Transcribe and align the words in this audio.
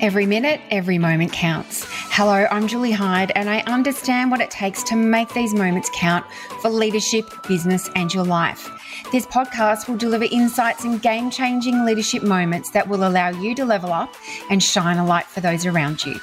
Every 0.00 0.24
minute, 0.24 0.62
every 0.70 0.96
moment 0.96 1.30
counts. 1.30 1.84
Hello, 1.86 2.46
I'm 2.50 2.66
Julie 2.66 2.90
Hyde, 2.90 3.32
and 3.34 3.50
I 3.50 3.60
understand 3.66 4.30
what 4.30 4.40
it 4.40 4.50
takes 4.50 4.82
to 4.84 4.96
make 4.96 5.28
these 5.34 5.52
moments 5.52 5.90
count 5.94 6.24
for 6.62 6.70
leadership, 6.70 7.26
business, 7.46 7.90
and 7.94 8.12
your 8.14 8.24
life. 8.24 8.66
This 9.12 9.26
podcast 9.26 9.88
will 9.88 9.98
deliver 9.98 10.24
insights 10.24 10.84
and 10.84 11.02
game 11.02 11.30
changing 11.30 11.84
leadership 11.84 12.22
moments 12.22 12.70
that 12.70 12.88
will 12.88 13.06
allow 13.06 13.28
you 13.28 13.54
to 13.56 13.66
level 13.66 13.92
up 13.92 14.14
and 14.48 14.62
shine 14.62 14.96
a 14.96 15.04
light 15.04 15.26
for 15.26 15.42
those 15.42 15.66
around 15.66 16.02
you. 16.06 16.18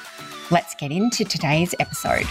Let's 0.50 0.74
get 0.74 0.92
into 0.92 1.24
today's 1.24 1.76
episode. 1.80 2.26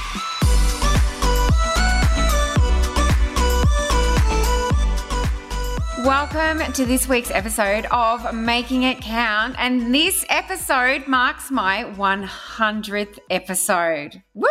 Welcome 6.06 6.72
to 6.74 6.84
this 6.84 7.08
week's 7.08 7.32
episode 7.32 7.84
of 7.86 8.32
Making 8.32 8.84
It 8.84 9.00
Count. 9.00 9.56
And 9.58 9.92
this 9.92 10.24
episode 10.28 11.08
marks 11.08 11.50
my 11.50 11.82
100th 11.96 13.18
episode. 13.28 14.22
Woo! 14.32 14.46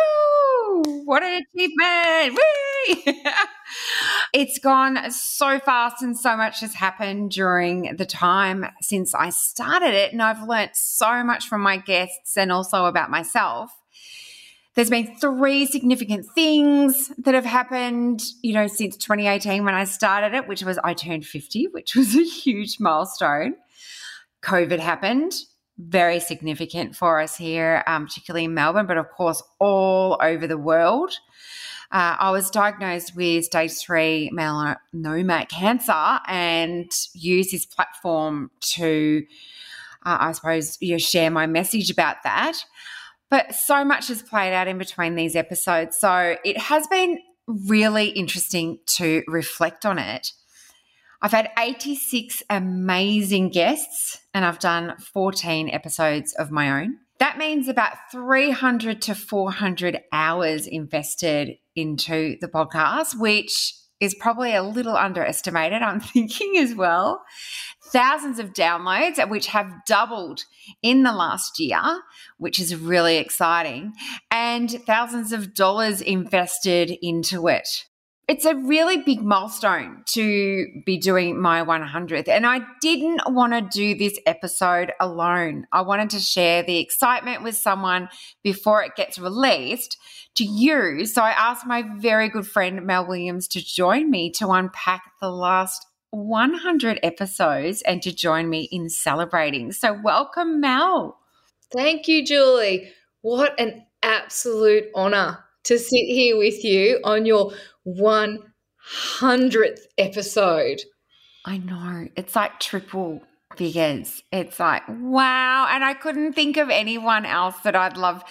What 1.06 1.22
an 1.22 1.42
achievement! 1.54 2.38
Woo! 2.38 3.12
it's 4.34 4.58
gone 4.58 5.10
so 5.10 5.58
fast 5.58 6.02
and 6.02 6.14
so 6.14 6.36
much 6.36 6.60
has 6.60 6.74
happened 6.74 7.30
during 7.30 7.96
the 7.96 8.04
time 8.04 8.66
since 8.82 9.14
I 9.14 9.30
started 9.30 9.94
it. 9.94 10.12
And 10.12 10.20
I've 10.20 10.46
learnt 10.46 10.72
so 10.74 11.24
much 11.24 11.48
from 11.48 11.62
my 11.62 11.78
guests 11.78 12.36
and 12.36 12.52
also 12.52 12.84
about 12.84 13.08
myself 13.08 13.72
there's 14.76 14.90
been 14.90 15.16
three 15.16 15.64
significant 15.64 16.26
things 16.34 17.10
that 17.16 17.34
have 17.34 17.46
happened, 17.46 18.22
you 18.42 18.52
know, 18.52 18.66
since 18.66 18.96
2018 18.98 19.64
when 19.64 19.74
I 19.74 19.84
started 19.84 20.34
it, 20.34 20.46
which 20.46 20.62
was 20.62 20.78
I 20.84 20.92
turned 20.92 21.26
50, 21.26 21.68
which 21.68 21.96
was 21.96 22.14
a 22.14 22.22
huge 22.22 22.78
milestone. 22.78 23.54
COVID 24.42 24.78
happened, 24.78 25.32
very 25.78 26.20
significant 26.20 26.94
for 26.94 27.20
us 27.20 27.36
here, 27.36 27.82
um, 27.86 28.06
particularly 28.06 28.44
in 28.44 28.54
Melbourne, 28.54 28.86
but 28.86 28.98
of 28.98 29.10
course, 29.10 29.42
all 29.58 30.18
over 30.22 30.46
the 30.46 30.58
world. 30.58 31.18
Uh, 31.90 32.16
I 32.18 32.30
was 32.30 32.50
diagnosed 32.50 33.16
with 33.16 33.44
stage 33.44 33.72
three 33.72 34.30
melanoma 34.34 35.48
cancer 35.48 36.20
and 36.26 36.90
used 37.14 37.52
this 37.52 37.64
platform 37.64 38.50
to, 38.74 39.24
uh, 40.04 40.18
I 40.20 40.32
suppose, 40.32 40.76
you 40.80 40.92
know, 40.92 40.98
share 40.98 41.30
my 41.30 41.46
message 41.46 41.90
about 41.90 42.16
that. 42.24 42.58
But 43.30 43.54
so 43.54 43.84
much 43.84 44.08
has 44.08 44.22
played 44.22 44.52
out 44.52 44.68
in 44.68 44.78
between 44.78 45.14
these 45.14 45.34
episodes. 45.34 45.98
So 45.98 46.36
it 46.44 46.58
has 46.58 46.86
been 46.86 47.18
really 47.46 48.08
interesting 48.08 48.78
to 48.86 49.22
reflect 49.26 49.84
on 49.84 49.98
it. 49.98 50.32
I've 51.22 51.32
had 51.32 51.50
86 51.58 52.42
amazing 52.50 53.50
guests 53.50 54.18
and 54.34 54.44
I've 54.44 54.58
done 54.58 54.96
14 54.98 55.70
episodes 55.70 56.34
of 56.34 56.50
my 56.50 56.82
own. 56.82 56.98
That 57.18 57.38
means 57.38 57.68
about 57.68 57.96
300 58.12 59.00
to 59.02 59.14
400 59.14 60.00
hours 60.12 60.66
invested 60.66 61.56
into 61.74 62.36
the 62.40 62.48
podcast, 62.48 63.18
which 63.18 63.74
is 64.00 64.14
probably 64.14 64.54
a 64.54 64.62
little 64.62 64.96
underestimated, 64.96 65.82
I'm 65.82 66.00
thinking 66.14 66.56
as 66.58 66.74
well. 66.74 67.22
Thousands 67.92 68.38
of 68.38 68.52
downloads, 68.52 69.28
which 69.28 69.46
have 69.48 69.72
doubled 69.86 70.44
in 70.82 71.02
the 71.02 71.12
last 71.12 71.60
year, 71.60 71.80
which 72.36 72.58
is 72.58 72.74
really 72.74 73.16
exciting, 73.16 73.92
and 74.30 74.70
thousands 74.86 75.32
of 75.32 75.54
dollars 75.54 76.00
invested 76.00 76.96
into 77.00 77.46
it 77.48 77.85
it's 78.28 78.44
a 78.44 78.56
really 78.56 78.96
big 78.96 79.22
milestone 79.22 80.02
to 80.06 80.66
be 80.84 80.98
doing 80.98 81.40
my 81.40 81.62
100th. 81.62 82.26
And 82.26 82.44
I 82.44 82.60
didn't 82.80 83.20
want 83.28 83.52
to 83.52 83.60
do 83.60 83.96
this 83.96 84.18
episode 84.26 84.92
alone. 84.98 85.66
I 85.72 85.82
wanted 85.82 86.10
to 86.10 86.18
share 86.18 86.64
the 86.64 86.78
excitement 86.78 87.44
with 87.44 87.54
someone 87.54 88.08
before 88.42 88.82
it 88.82 88.96
gets 88.96 89.16
released 89.16 89.96
to 90.34 90.44
you. 90.44 91.06
So 91.06 91.22
I 91.22 91.30
asked 91.30 91.66
my 91.66 91.84
very 91.98 92.28
good 92.28 92.48
friend 92.48 92.84
Mel 92.84 93.06
Williams 93.06 93.46
to 93.48 93.64
join 93.64 94.10
me 94.10 94.32
to 94.32 94.48
unpack 94.50 95.02
the 95.20 95.30
last 95.30 95.86
100 96.10 96.98
episodes 97.04 97.82
and 97.82 98.02
to 98.02 98.12
join 98.12 98.50
me 98.50 98.68
in 98.72 98.88
celebrating. 98.88 99.70
So 99.70 100.00
welcome, 100.02 100.60
Mel. 100.60 101.16
Thank 101.72 102.08
you, 102.08 102.24
Julie. 102.24 102.92
What 103.22 103.58
an 103.60 103.84
absolute 104.02 104.86
honor 104.96 105.45
to 105.66 105.78
sit 105.78 106.04
here 106.06 106.36
with 106.36 106.64
you 106.64 107.00
on 107.04 107.26
your 107.26 107.52
100th 107.86 109.80
episode. 109.98 110.80
I 111.44 111.58
know. 111.58 112.08
It's 112.16 112.34
like 112.34 112.58
triple 112.58 113.22
figures. 113.56 114.22
It's 114.32 114.58
like, 114.58 114.82
wow. 114.88 115.68
And 115.70 115.84
I 115.84 115.94
couldn't 115.94 116.34
think 116.34 116.56
of 116.56 116.70
anyone 116.70 117.24
else 117.24 117.56
that 117.64 117.76
I'd 117.76 117.96
love 117.96 118.24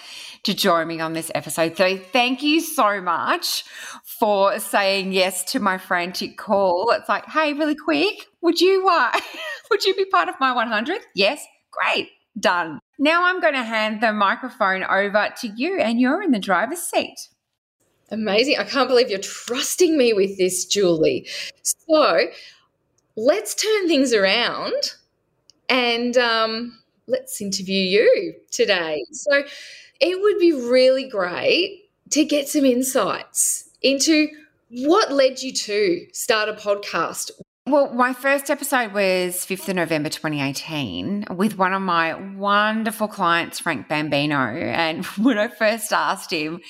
to 0.44 0.54
join 0.54 0.86
me 0.88 1.00
on 1.00 1.14
this 1.14 1.30
episode. 1.34 1.76
So 1.76 1.96
thank 1.96 2.42
you 2.42 2.60
so 2.60 3.00
much 3.00 3.64
for 4.04 4.58
saying 4.58 5.12
yes 5.12 5.44
to 5.52 5.60
my 5.60 5.78
frantic 5.78 6.36
call. 6.36 6.90
It's 6.90 7.08
like, 7.08 7.26
hey, 7.26 7.52
really 7.52 7.74
quick, 7.74 8.26
would 8.42 8.60
you 8.60 8.86
uh, 8.88 9.18
would 9.70 9.84
you 9.84 9.94
be 9.94 10.04
part 10.04 10.28
of 10.28 10.36
my 10.40 10.54
100th? 10.54 11.00
Yes. 11.14 11.44
Great. 11.70 12.08
Done. 12.38 12.78
Now 12.98 13.24
I'm 13.24 13.40
going 13.40 13.54
to 13.54 13.62
hand 13.62 14.02
the 14.02 14.12
microphone 14.12 14.84
over 14.84 15.28
to 15.40 15.48
you 15.48 15.78
and 15.78 16.00
you're 16.00 16.22
in 16.22 16.32
the 16.32 16.38
driver's 16.38 16.80
seat. 16.80 17.28
Amazing. 18.10 18.56
I 18.58 18.64
can't 18.64 18.88
believe 18.88 19.10
you're 19.10 19.18
trusting 19.18 19.96
me 19.96 20.12
with 20.12 20.38
this, 20.38 20.64
Julie. 20.64 21.28
So 21.62 22.26
let's 23.16 23.54
turn 23.54 23.88
things 23.88 24.12
around 24.12 24.94
and 25.68 26.16
um, 26.16 26.78
let's 27.06 27.40
interview 27.40 27.80
you 27.80 28.34
today. 28.50 29.04
So 29.12 29.42
it 30.00 30.20
would 30.20 30.38
be 30.38 30.52
really 30.52 31.08
great 31.08 31.90
to 32.10 32.24
get 32.24 32.48
some 32.48 32.64
insights 32.64 33.70
into 33.82 34.28
what 34.70 35.12
led 35.12 35.42
you 35.42 35.52
to 35.52 36.06
start 36.12 36.48
a 36.48 36.52
podcast. 36.52 37.30
Well, 37.68 37.92
my 37.92 38.12
first 38.12 38.48
episode 38.48 38.92
was 38.92 39.44
5th 39.44 39.68
of 39.68 39.74
November 39.74 40.08
2018 40.08 41.24
with 41.34 41.58
one 41.58 41.72
of 41.72 41.82
my 41.82 42.14
wonderful 42.14 43.08
clients, 43.08 43.58
Frank 43.58 43.88
Bambino. 43.88 44.36
And 44.36 45.04
when 45.16 45.36
I 45.36 45.48
first 45.48 45.92
asked 45.92 46.30
him, 46.30 46.60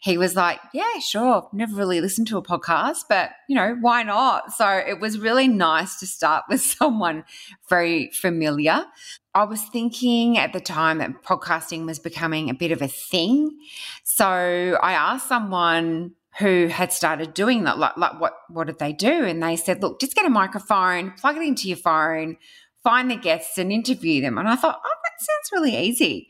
he 0.00 0.18
was 0.18 0.34
like, 0.34 0.58
Yeah, 0.74 0.98
sure. 0.98 1.48
Never 1.52 1.76
really 1.76 2.00
listened 2.00 2.26
to 2.28 2.36
a 2.36 2.42
podcast, 2.42 3.04
but 3.08 3.30
you 3.48 3.54
know, 3.54 3.76
why 3.80 4.02
not? 4.02 4.52
So 4.52 4.68
it 4.68 4.98
was 4.98 5.20
really 5.20 5.46
nice 5.46 6.00
to 6.00 6.06
start 6.08 6.42
with 6.48 6.60
someone 6.78 7.22
very 7.68 8.10
familiar. 8.10 8.86
I 9.32 9.44
was 9.44 9.62
thinking 9.62 10.36
at 10.36 10.52
the 10.52 10.58
time 10.58 10.98
that 10.98 11.22
podcasting 11.22 11.86
was 11.86 12.00
becoming 12.00 12.50
a 12.50 12.54
bit 12.54 12.72
of 12.72 12.82
a 12.82 12.88
thing. 12.88 13.56
So 14.02 14.26
I 14.26 14.94
asked 14.94 15.28
someone 15.28 16.16
who 16.40 16.66
had 16.66 16.92
started 16.92 17.34
doing 17.34 17.64
that. 17.64 17.78
Like, 17.78 17.96
like 17.96 18.20
what 18.20 18.34
what 18.48 18.66
did 18.66 18.78
they 18.78 18.92
do? 18.92 19.24
And 19.24 19.42
they 19.42 19.56
said, 19.56 19.82
look, 19.82 20.00
just 20.00 20.14
get 20.14 20.26
a 20.26 20.30
microphone, 20.30 21.12
plug 21.12 21.36
it 21.36 21.42
into 21.42 21.68
your 21.68 21.76
phone, 21.76 22.36
find 22.82 23.10
the 23.10 23.16
guests 23.16 23.58
and 23.58 23.70
interview 23.70 24.22
them. 24.22 24.38
And 24.38 24.48
I 24.48 24.56
thought, 24.56 24.80
oh, 24.84 24.96
that 25.04 25.24
sounds 25.24 25.52
really 25.52 25.76
easy. 25.76 26.28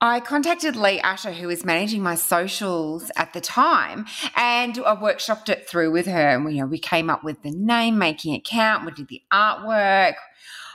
I 0.00 0.20
contacted 0.20 0.76
Lee 0.76 1.00
Asher, 1.00 1.32
who 1.32 1.46
was 1.46 1.64
managing 1.64 2.02
my 2.02 2.16
socials 2.16 3.10
at 3.16 3.32
the 3.32 3.40
time, 3.40 4.06
and 4.34 4.78
I 4.78 4.96
workshopped 4.96 5.48
it 5.48 5.68
through 5.68 5.92
with 5.92 6.06
her. 6.06 6.28
And 6.28 6.44
we, 6.44 6.54
you 6.54 6.60
know, 6.60 6.66
we 6.66 6.78
came 6.78 7.08
up 7.08 7.24
with 7.24 7.42
the 7.42 7.52
name, 7.52 7.98
Making 7.98 8.34
It 8.34 8.44
Count. 8.44 8.84
We 8.84 8.92
did 8.92 9.08
the 9.08 9.22
artwork. 9.32 10.14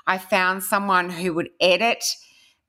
I 0.07 0.17
found 0.17 0.63
someone 0.63 1.09
who 1.09 1.33
would 1.33 1.49
edit 1.59 2.03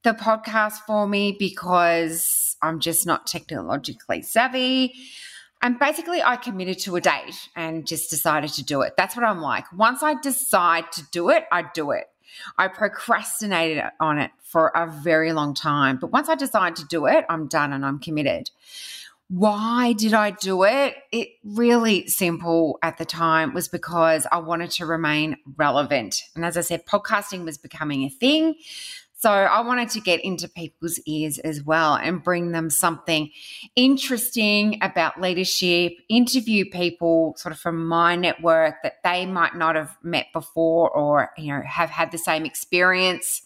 the 0.03 0.13
podcast 0.13 0.79
for 0.87 1.07
me 1.07 1.37
because 1.39 2.57
I'm 2.61 2.81
just 2.81 3.07
not 3.07 3.27
technologically 3.27 4.23
savvy. 4.23 4.95
And 5.63 5.79
basically, 5.79 6.21
I 6.21 6.37
committed 6.37 6.81
to 6.81 6.97
a 6.97 7.01
date 7.01 7.49
and 7.55 7.87
just 7.87 8.11
decided 8.11 8.53
to 8.55 8.65
do 8.65 8.83
it. 8.83 8.95
That's 8.97 9.17
what 9.17 9.25
I'm 9.25 9.41
like. 9.41 9.65
Once 9.73 10.03
I 10.03 10.21
decide 10.21 10.91
to 10.93 11.03
do 11.13 11.31
it, 11.31 11.45
I 11.53 11.65
do 11.73 11.93
it. 11.93 12.07
I 12.59 12.69
procrastinated 12.69 13.85
on 14.01 14.19
it 14.19 14.33
for 14.43 14.69
a 14.75 14.91
very 14.91 15.33
long 15.33 15.55
time. 15.55 15.99
But 15.99 16.11
once 16.11 16.29
I 16.29 16.35
decide 16.35 16.77
to 16.77 16.85
do 16.87 17.07
it, 17.07 17.25
I'm 17.29 17.47
done 17.47 17.73
and 17.73 17.87
I'm 17.87 18.01
committed. 18.01 18.51
Why 19.29 19.95
did 19.95 20.13
I 20.13 20.33
do 20.33 20.65
it? 20.65 20.95
It 21.11 21.29
really 21.43 22.07
simple 22.07 22.79
at 22.83 22.99
the 22.99 23.07
time 23.07 23.55
was 23.55 23.69
because 23.69 24.27
I 24.31 24.39
wanted 24.39 24.71
to 24.73 24.85
remain 24.85 25.37
relevant. 25.57 26.23
And 26.35 26.45
as 26.45 26.59
I 26.59 26.61
said, 26.61 26.85
podcasting 26.85 27.45
was 27.45 27.57
becoming 27.57 28.03
a 28.03 28.11
thing. 28.11 28.57
So 29.23 29.31
I 29.31 29.61
wanted 29.61 29.89
to 29.91 30.01
get 30.01 30.25
into 30.25 30.49
people's 30.49 30.99
ears 31.07 31.39
as 31.39 31.63
well 31.63 31.95
and 31.95 32.25
bring 32.25 32.51
them 32.51 32.69
something 32.71 33.31
interesting 33.77 34.81
about 34.83 35.21
leadership, 35.21 35.93
interview 36.09 36.69
people 36.69 37.37
sort 37.37 37.53
of 37.53 37.61
from 37.61 37.87
my 37.87 38.17
network 38.17 38.83
that 38.83 38.95
they 39.05 39.25
might 39.25 39.55
not 39.55 39.77
have 39.77 39.97
met 40.03 40.27
before 40.33 40.91
or, 40.91 41.31
you 41.39 41.55
know, 41.55 41.63
have 41.65 41.89
had 41.89 42.11
the 42.11 42.19
same 42.19 42.45
experience 42.45 43.43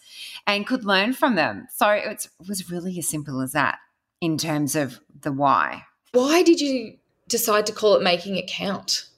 and 0.46 0.66
could 0.66 0.86
learn 0.86 1.12
from 1.12 1.34
them. 1.34 1.66
So 1.70 1.90
it 1.90 2.26
was 2.48 2.70
really 2.70 2.98
as 2.98 3.06
simple 3.06 3.42
as 3.42 3.52
that 3.52 3.76
in 4.22 4.38
terms 4.38 4.76
of 4.76 4.98
the 5.20 5.30
why. 5.30 5.84
Why 6.12 6.42
did 6.42 6.58
you 6.58 6.96
decide 7.28 7.66
to 7.66 7.74
call 7.74 7.96
it 7.96 8.02
Making 8.02 8.36
It 8.36 8.48
Count? 8.48 9.10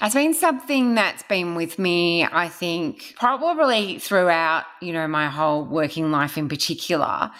It's 0.00 0.14
been 0.14 0.34
something 0.34 0.94
that's 0.94 1.22
been 1.24 1.54
with 1.54 1.78
me, 1.78 2.24
I 2.24 2.48
think, 2.48 3.14
probably 3.16 3.98
throughout, 3.98 4.64
you 4.80 4.92
know, 4.92 5.08
my 5.08 5.28
whole 5.28 5.64
working 5.64 6.10
life 6.10 6.38
in 6.38 6.48
particular. 6.48 7.30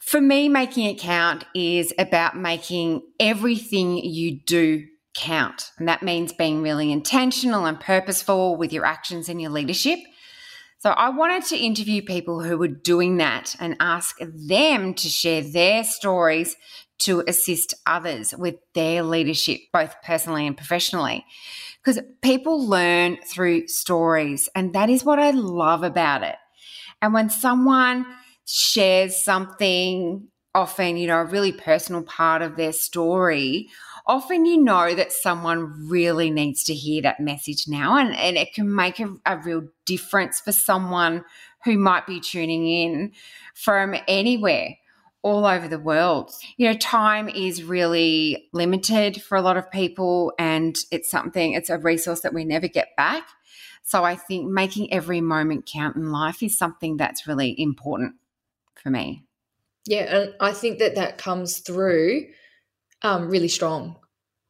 For 0.00 0.20
me, 0.20 0.48
making 0.48 0.86
it 0.86 1.00
count 1.00 1.44
is 1.54 1.92
about 1.98 2.36
making 2.36 3.02
everything 3.18 3.96
you 3.98 4.38
do 4.46 4.84
count. 5.16 5.72
And 5.78 5.88
that 5.88 6.02
means 6.02 6.32
being 6.32 6.62
really 6.62 6.92
intentional 6.92 7.64
and 7.64 7.80
purposeful 7.80 8.56
with 8.56 8.72
your 8.72 8.84
actions 8.84 9.28
and 9.28 9.40
your 9.40 9.50
leadership. 9.50 9.98
So 10.78 10.90
I 10.90 11.08
wanted 11.08 11.44
to 11.46 11.56
interview 11.56 12.02
people 12.02 12.42
who 12.42 12.58
were 12.58 12.68
doing 12.68 13.16
that 13.16 13.56
and 13.58 13.76
ask 13.80 14.18
them 14.20 14.94
to 14.94 15.08
share 15.08 15.42
their 15.42 15.82
stories 15.82 16.54
to 16.98 17.22
assist 17.26 17.74
others 17.86 18.34
with 18.36 18.56
their 18.74 19.02
leadership, 19.02 19.60
both 19.72 19.94
personally 20.02 20.46
and 20.46 20.56
professionally. 20.56 21.24
Because 21.84 22.02
people 22.22 22.66
learn 22.66 23.18
through 23.30 23.68
stories, 23.68 24.48
and 24.54 24.72
that 24.72 24.90
is 24.90 25.04
what 25.04 25.18
I 25.18 25.30
love 25.30 25.82
about 25.82 26.22
it. 26.22 26.36
And 27.00 27.14
when 27.14 27.30
someone 27.30 28.06
shares 28.46 29.16
something, 29.16 30.28
often, 30.54 30.96
you 30.96 31.06
know, 31.06 31.18
a 31.18 31.24
really 31.24 31.52
personal 31.52 32.02
part 32.02 32.42
of 32.42 32.56
their 32.56 32.72
story, 32.72 33.68
often 34.06 34.46
you 34.46 34.62
know 34.62 34.94
that 34.94 35.12
someone 35.12 35.88
really 35.88 36.30
needs 36.30 36.64
to 36.64 36.74
hear 36.74 37.02
that 37.02 37.20
message 37.20 37.68
now, 37.68 37.96
and, 37.96 38.16
and 38.16 38.36
it 38.36 38.54
can 38.54 38.74
make 38.74 38.98
a, 38.98 39.14
a 39.26 39.38
real 39.38 39.68
difference 39.84 40.40
for 40.40 40.52
someone 40.52 41.24
who 41.64 41.78
might 41.78 42.06
be 42.06 42.20
tuning 42.20 42.66
in 42.66 43.12
from 43.54 43.94
anywhere 44.08 44.76
all 45.26 45.44
over 45.44 45.66
the 45.66 45.78
world. 45.80 46.30
You 46.56 46.68
know, 46.68 46.78
time 46.78 47.28
is 47.28 47.64
really 47.64 48.48
limited 48.52 49.20
for 49.20 49.36
a 49.36 49.42
lot 49.42 49.56
of 49.56 49.68
people, 49.72 50.32
and 50.38 50.78
it's 50.92 51.10
something, 51.10 51.52
it's 51.52 51.68
a 51.68 51.78
resource 51.78 52.20
that 52.20 52.32
we 52.32 52.44
never 52.44 52.68
get 52.68 52.94
back. 52.96 53.26
So 53.82 54.04
I 54.04 54.14
think 54.14 54.48
making 54.48 54.92
every 54.92 55.20
moment 55.20 55.66
count 55.66 55.96
in 55.96 56.12
life 56.12 56.44
is 56.44 56.56
something 56.56 56.96
that's 56.96 57.26
really 57.26 57.60
important 57.60 58.14
for 58.80 58.90
me. 58.90 59.24
Yeah, 59.84 60.16
and 60.16 60.34
I 60.38 60.52
think 60.52 60.78
that 60.78 60.94
that 60.94 61.18
comes 61.18 61.58
through 61.58 62.28
um, 63.02 63.28
really 63.28 63.48
strong 63.48 63.96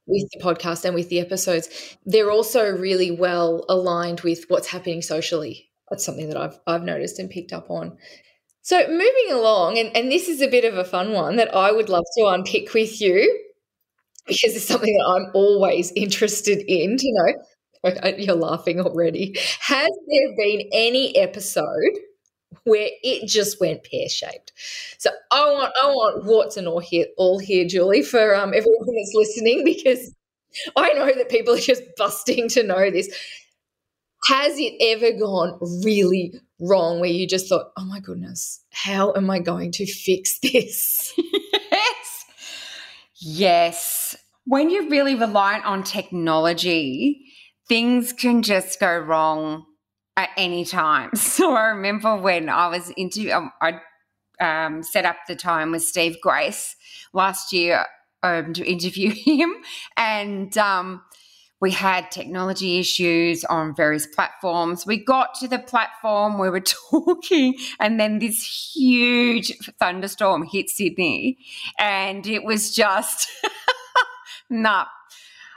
with 0.06 0.28
the 0.34 0.44
podcast 0.44 0.84
and 0.84 0.94
with 0.94 1.08
the 1.08 1.20
episodes. 1.20 1.96
They're 2.04 2.30
also 2.30 2.70
really 2.76 3.10
well 3.10 3.64
aligned 3.70 4.20
with 4.20 4.44
what's 4.48 4.68
happening 4.68 5.00
socially. 5.00 5.70
That's 5.88 6.04
something 6.04 6.28
that 6.28 6.36
I've 6.36 6.58
I've 6.66 6.82
noticed 6.82 7.18
and 7.18 7.30
picked 7.30 7.54
up 7.54 7.70
on. 7.70 7.96
So 8.66 8.84
moving 8.88 9.30
along, 9.30 9.78
and, 9.78 9.96
and 9.96 10.10
this 10.10 10.26
is 10.28 10.42
a 10.42 10.48
bit 10.48 10.64
of 10.64 10.76
a 10.76 10.82
fun 10.82 11.12
one 11.12 11.36
that 11.36 11.54
I 11.54 11.70
would 11.70 11.88
love 11.88 12.02
to 12.18 12.26
unpick 12.26 12.74
with 12.74 13.00
you 13.00 13.44
because 14.26 14.56
it's 14.56 14.66
something 14.66 14.92
that 14.92 15.06
I'm 15.06 15.30
always 15.34 15.92
interested 15.94 16.64
in 16.66 16.96
to 16.96 17.06
know. 17.12 17.92
You're 18.18 18.34
laughing 18.34 18.80
already. 18.80 19.36
Has 19.60 19.88
there 20.08 20.36
been 20.36 20.68
any 20.72 21.16
episode 21.16 21.92
where 22.64 22.88
it 23.04 23.28
just 23.28 23.60
went 23.60 23.84
pear 23.84 24.08
shaped? 24.08 24.52
So 24.98 25.10
I 25.30 25.44
want 25.52 25.72
I 25.80 25.86
want 25.86 26.24
warts 26.24 26.56
and 26.56 26.66
all 26.66 26.80
here, 26.80 27.06
all 27.16 27.38
here, 27.38 27.66
Julie, 27.68 28.02
for 28.02 28.34
um, 28.34 28.48
everyone 28.48 28.86
that's 28.86 29.12
listening 29.14 29.64
because 29.64 30.12
I 30.76 30.92
know 30.94 31.12
that 31.14 31.28
people 31.30 31.54
are 31.54 31.60
just 31.60 31.82
busting 31.96 32.48
to 32.50 32.64
know 32.64 32.90
this. 32.90 33.08
Has 34.28 34.58
it 34.58 34.74
ever 34.80 35.16
gone 35.18 35.58
really 35.84 36.32
wrong 36.60 37.00
where 37.00 37.10
you 37.10 37.26
just 37.26 37.48
thought, 37.48 37.70
oh 37.76 37.84
my 37.84 38.00
goodness, 38.00 38.62
how 38.72 39.12
am 39.14 39.30
I 39.30 39.38
going 39.38 39.72
to 39.72 39.86
fix 39.86 40.38
this? 40.42 41.12
yes. 41.70 42.24
Yes. 43.18 44.16
When 44.44 44.70
you're 44.70 44.88
really 44.88 45.14
reliant 45.14 45.64
on 45.64 45.82
technology, 45.82 47.26
things 47.68 48.12
can 48.12 48.42
just 48.42 48.78
go 48.78 48.96
wrong 48.98 49.64
at 50.16 50.30
any 50.36 50.64
time. 50.64 51.10
So 51.16 51.54
I 51.54 51.66
remember 51.66 52.16
when 52.16 52.48
I 52.48 52.68
was 52.68 52.90
into, 52.90 53.30
um, 53.30 53.52
I 53.60 53.80
um, 54.40 54.82
set 54.82 55.04
up 55.04 55.16
the 55.28 55.36
time 55.36 55.72
with 55.72 55.82
Steve 55.82 56.16
Grace 56.22 56.76
last 57.12 57.52
year 57.52 57.84
um, 58.22 58.52
to 58.54 58.64
interview 58.64 59.10
him, 59.14 59.54
and 59.96 60.56
um, 60.58 61.02
we 61.60 61.70
had 61.70 62.10
technology 62.10 62.78
issues 62.78 63.44
on 63.44 63.74
various 63.74 64.06
platforms. 64.06 64.86
We 64.86 65.02
got 65.02 65.34
to 65.40 65.48
the 65.48 65.58
platform, 65.58 66.38
we 66.38 66.50
were 66.50 66.60
talking, 66.90 67.54
and 67.80 67.98
then 67.98 68.18
this 68.18 68.74
huge 68.74 69.52
thunderstorm 69.78 70.44
hit 70.44 70.68
Sydney, 70.68 71.38
and 71.78 72.26
it 72.26 72.44
was 72.44 72.74
just, 72.74 73.28
nah, 74.50 74.86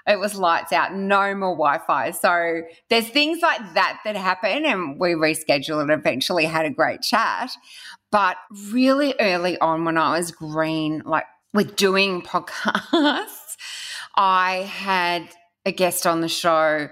it 0.08 0.20
was 0.20 0.36
lights 0.36 0.72
out, 0.72 0.94
no 0.94 1.36
more 1.36 1.56
Wi 1.56 1.80
Fi. 1.86 2.12
So 2.12 2.62
there's 2.90 3.10
things 3.10 3.42
like 3.42 3.74
that 3.74 4.00
that 4.06 4.16
happen, 4.16 4.66
and 4.66 5.00
we 5.00 5.10
rescheduled 5.10 5.82
and 5.82 5.92
eventually 5.92 6.46
had 6.46 6.66
a 6.66 6.72
great 6.72 7.02
chat. 7.02 7.52
But 8.12 8.38
really 8.72 9.14
early 9.20 9.60
on, 9.60 9.86
when 9.86 9.98
I 9.98 10.18
was 10.18 10.32
green, 10.32 11.04
like 11.06 11.26
with 11.54 11.76
doing 11.76 12.22
podcasts, 12.22 13.58
I 14.16 14.68
had 14.72 15.30
a 15.66 15.72
guest 15.72 16.08
on 16.08 16.22
the 16.22 16.30
show 16.30 16.90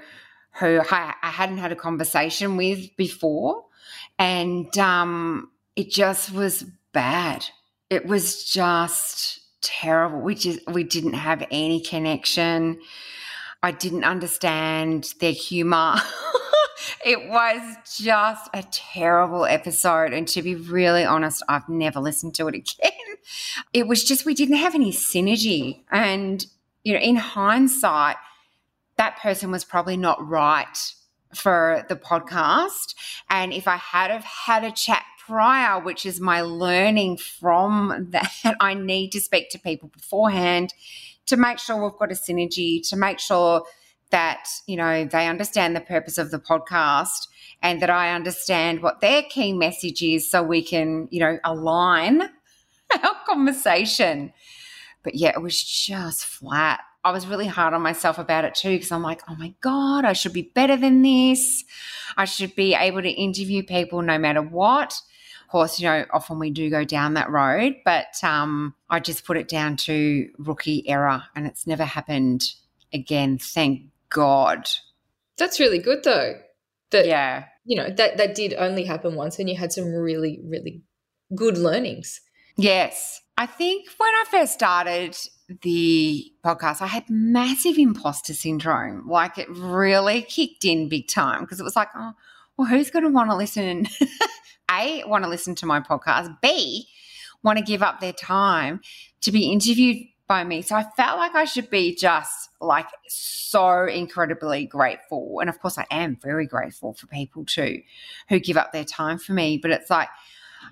who 0.60 0.81
I, 0.90 1.14
I 1.22 1.30
hadn't 1.30 1.58
had 1.58 1.72
a 1.72 1.75
conversation 1.75 2.58
with 2.58 2.96
before. 2.98 3.66
And 4.19 4.75
um, 4.78 5.52
it 5.75 5.92
just 5.92 6.31
was 6.31 6.64
bad. 6.94 7.46
It 7.90 8.06
was 8.06 8.44
just 8.44 9.40
terrible. 9.62 10.19
We 10.19 10.36
just 10.36 10.60
we 10.68 10.84
didn't 10.84 11.14
have 11.14 11.46
any 11.52 11.81
connection. 11.81 12.80
I 13.64 13.72
didn't 13.72 14.04
understand 14.04 15.13
their 15.20 15.31
humor. 15.31 15.96
it 17.06 17.30
was 17.30 17.62
just 17.98 18.50
a 18.54 18.63
terrible 18.72 19.46
episode. 19.46 20.13
And 20.13 20.28
to 20.30 20.42
be 20.42 20.56
really 20.56 21.04
honest, 21.04 21.44
I've 21.48 21.68
never 21.70 22.00
listened 22.00 22.36
to 22.36 22.48
it 22.48 22.56
again. 22.56 22.92
It 23.74 23.88
was 23.88 24.04
just 24.04 24.25
we 24.25 24.34
didn't 24.34 24.58
have 24.58 24.75
any 24.75 24.92
synergy. 24.92 25.84
And, 25.92 26.46
you 26.84 26.94
know, 26.94 27.00
in 27.00 27.16
hindsight, 27.16 28.18
that 28.98 29.18
person 29.20 29.52
was 29.52 29.64
probably 29.64 29.98
not 29.98 30.28
right 30.28 30.94
for 31.34 31.86
the 31.90 31.96
podcast. 31.96 32.96
And 33.30 33.54
if 33.54 33.68
I 33.68 33.78
had 33.78 34.12
have 34.12 34.24
had 34.24 34.64
a 34.64 34.72
chat 34.72 35.04
prior, 35.26 35.80
which 35.80 36.06
is 36.06 36.20
my 36.20 36.42
learning 36.42 37.18
from 37.18 38.08
that, 38.12 38.32
I 38.60 38.74
need 38.74 39.12
to 39.12 39.22
speak 39.22 39.50
to 39.52 39.60
people 39.60 39.90
beforehand 39.90 40.74
to 41.28 41.38
make 41.38 41.60
sure 41.60 41.82
we've 41.82 42.00
got 42.00 42.12
a 42.12 42.16
synergy, 42.16 42.88
to 42.90 42.96
make 42.96 43.20
sure 43.20 43.64
that, 44.10 44.48
you 44.66 44.78
know, 44.78 45.06
they 45.06 45.28
understand 45.28 45.76
the 45.76 45.82
purpose 45.82 46.18
of 46.18 46.32
the 46.32 46.40
podcast 46.40 47.28
and 47.62 47.82
that 47.82 47.90
I 47.90 48.14
understand 48.14 48.82
what 48.82 49.02
their 49.02 49.24
key 49.24 49.51
message 49.51 50.01
is 50.01 50.30
so 50.30 50.42
we 50.42 50.63
can, 50.63 51.10
you 51.12 51.20
know, 51.20 51.39
align 51.44 52.22
our 53.04 53.16
conversation. 53.25 54.32
But 55.04 55.16
yeah, 55.16 55.30
it 55.30 55.42
was 55.42 55.62
just 55.62 56.24
flat. 56.24 56.82
I 57.04 57.12
was 57.12 57.27
really 57.27 57.48
hard 57.48 57.74
on 57.74 57.82
myself 57.82 58.18
about 58.18 58.46
it 58.46 58.56
too 58.56 58.72
because 58.72 58.92
I'm 58.92 59.04
like, 59.04 59.22
oh 59.30 59.36
my 59.36 59.54
God, 59.62 60.04
I 60.04 60.13
should 60.13 60.34
be 60.34 60.51
better 60.54 60.75
than 60.75 61.01
this. 61.01 61.63
I 62.18 62.25
should 62.25 62.56
be 62.56 62.74
able 62.74 63.01
to 63.01 63.10
interview 63.10 63.63
people 63.63 64.01
no 64.01 64.18
matter 64.18 64.42
what. 64.42 64.94
Of 65.44 65.51
course, 65.51 65.80
you 65.80 65.88
know, 65.88 66.06
often 66.12 66.39
we 66.39 66.50
do 66.51 66.70
go 66.70 66.84
down 66.84 67.13
that 67.13 67.30
road, 67.30 67.75
but 67.86 68.22
um, 68.24 68.75
I 68.89 69.00
just 69.00 69.24
put 69.24 69.38
it 69.38 69.48
down 69.48 69.77
to 69.77 70.30
rookie 70.38 70.88
error 70.89 71.24
and 71.36 71.48
it's 71.48 71.66
never 71.66 71.86
happened 71.86 72.44
again. 72.92 73.38
Thank 73.38 73.84
God. 74.10 74.68
That's 75.38 75.60
really 75.60 75.80
good 75.80 76.04
though. 76.04 76.34
That, 76.92 77.06
yeah. 77.06 77.46
You 77.63 77.77
know, 77.77 77.89
that, 77.89 78.18
that 78.18 78.36
did 78.36 78.54
only 78.58 78.84
happen 78.84 79.16
once 79.16 79.39
and 79.39 79.50
you 79.50 79.56
had 79.56 79.72
some 79.72 79.94
really, 79.94 80.42
really 80.44 80.82
good 81.34 81.58
learnings. 81.58 82.20
Yes. 82.58 83.22
I 83.38 83.46
think 83.46 83.88
when 83.98 84.10
I 84.10 84.24
first 84.32 84.53
started, 84.53 85.15
the 85.62 86.32
podcast, 86.44 86.82
I 86.82 86.88
had 86.88 87.10
massive 87.10 87.77
imposter 87.77 88.34
syndrome. 88.34 89.08
Like 89.08 89.38
it 89.38 89.48
really 89.50 90.24
kicked 90.24 90.65
in 90.65 90.89
big 90.89 91.08
time 91.08 91.41
because 91.41 91.60
it 91.60 91.63
was 91.63 91.75
like, 91.75 91.89
oh, 91.96 92.13
well, 92.58 92.67
who's 92.67 92.89
going 92.89 93.06
to 93.06 93.12
want 93.12 93.29
to 93.29 93.36
listen? 93.36 93.88
A, 94.72 95.03
want 95.06 95.24
to 95.24 95.29
listen 95.29 95.56
to 95.56 95.65
my 95.65 95.79
podcast. 95.79 96.36
B, 96.41 96.88
want 97.44 97.60
to 97.60 97.63
give 97.63 97.82
up 97.82 98.01
their 98.01 98.12
time 98.12 98.82
to 99.22 99.32
be 99.32 99.51
interviewed 99.51 100.08
by 100.27 100.44
me. 100.44 100.62
So 100.62 100.75
I 100.75 100.84
felt 100.98 101.17
like 101.17 101.36
I 101.36 101.46
should 101.46 101.70
be 101.70 101.96
just 101.96 102.50
like 102.60 102.88
so 103.08 103.86
incredibly 103.86 104.65
grateful. 104.65 105.39
And 105.39 105.50
of 105.50 105.62
course, 105.62 105.77
I 105.77 105.86
am 105.89 106.17
very 106.22 106.48
grateful 106.48 106.94
for 106.94 107.08
people 107.08 107.46
too 107.46 107.82
who 108.27 108.39
give 108.39 108.58
up 108.58 108.74
their 108.74 108.84
time 108.84 109.20
for 109.20 109.32
me. 109.32 109.58
But 109.58 109.72
it's 109.72 109.89
like, 109.89 110.10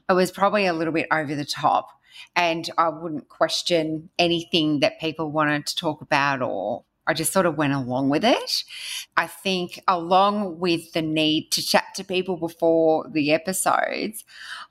it 0.10 0.14
was 0.14 0.32
probably 0.32 0.66
a 0.66 0.74
little 0.74 0.94
bit 0.94 1.08
over 1.12 1.36
the 1.36 1.46
top 1.46 1.90
and 2.36 2.70
I 2.78 2.90
wouldn't 2.90 3.30
question 3.30 4.10
anything 4.18 4.80
that 4.82 5.00
people 5.00 5.32
wanted 5.32 5.66
to 5.68 5.76
talk 5.76 6.02
about 6.02 6.42
or 6.42 6.84
I 7.08 7.14
just 7.14 7.32
sort 7.32 7.46
of 7.46 7.58
went 7.58 7.74
along 7.74 8.10
with 8.10 8.26
it. 8.26 8.64
I 9.16 9.28
think, 9.28 9.80
along 9.88 10.60
with 10.60 10.94
the 10.94 11.02
need 11.02 11.52
to 11.52 11.62
chat 11.62 11.86
to 11.96 12.04
people 12.04 12.36
before 12.36 13.08
the 13.10 13.32
episodes, 13.32 14.24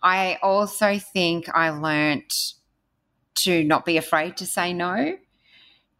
I 0.02 0.38
also 0.42 0.98
think 0.98 1.48
I 1.54 1.70
learnt 1.70 2.54
to 3.36 3.62
not 3.64 3.84
be 3.84 3.96
afraid 3.96 4.36
to 4.38 4.46
say 4.46 4.72
no 4.72 5.16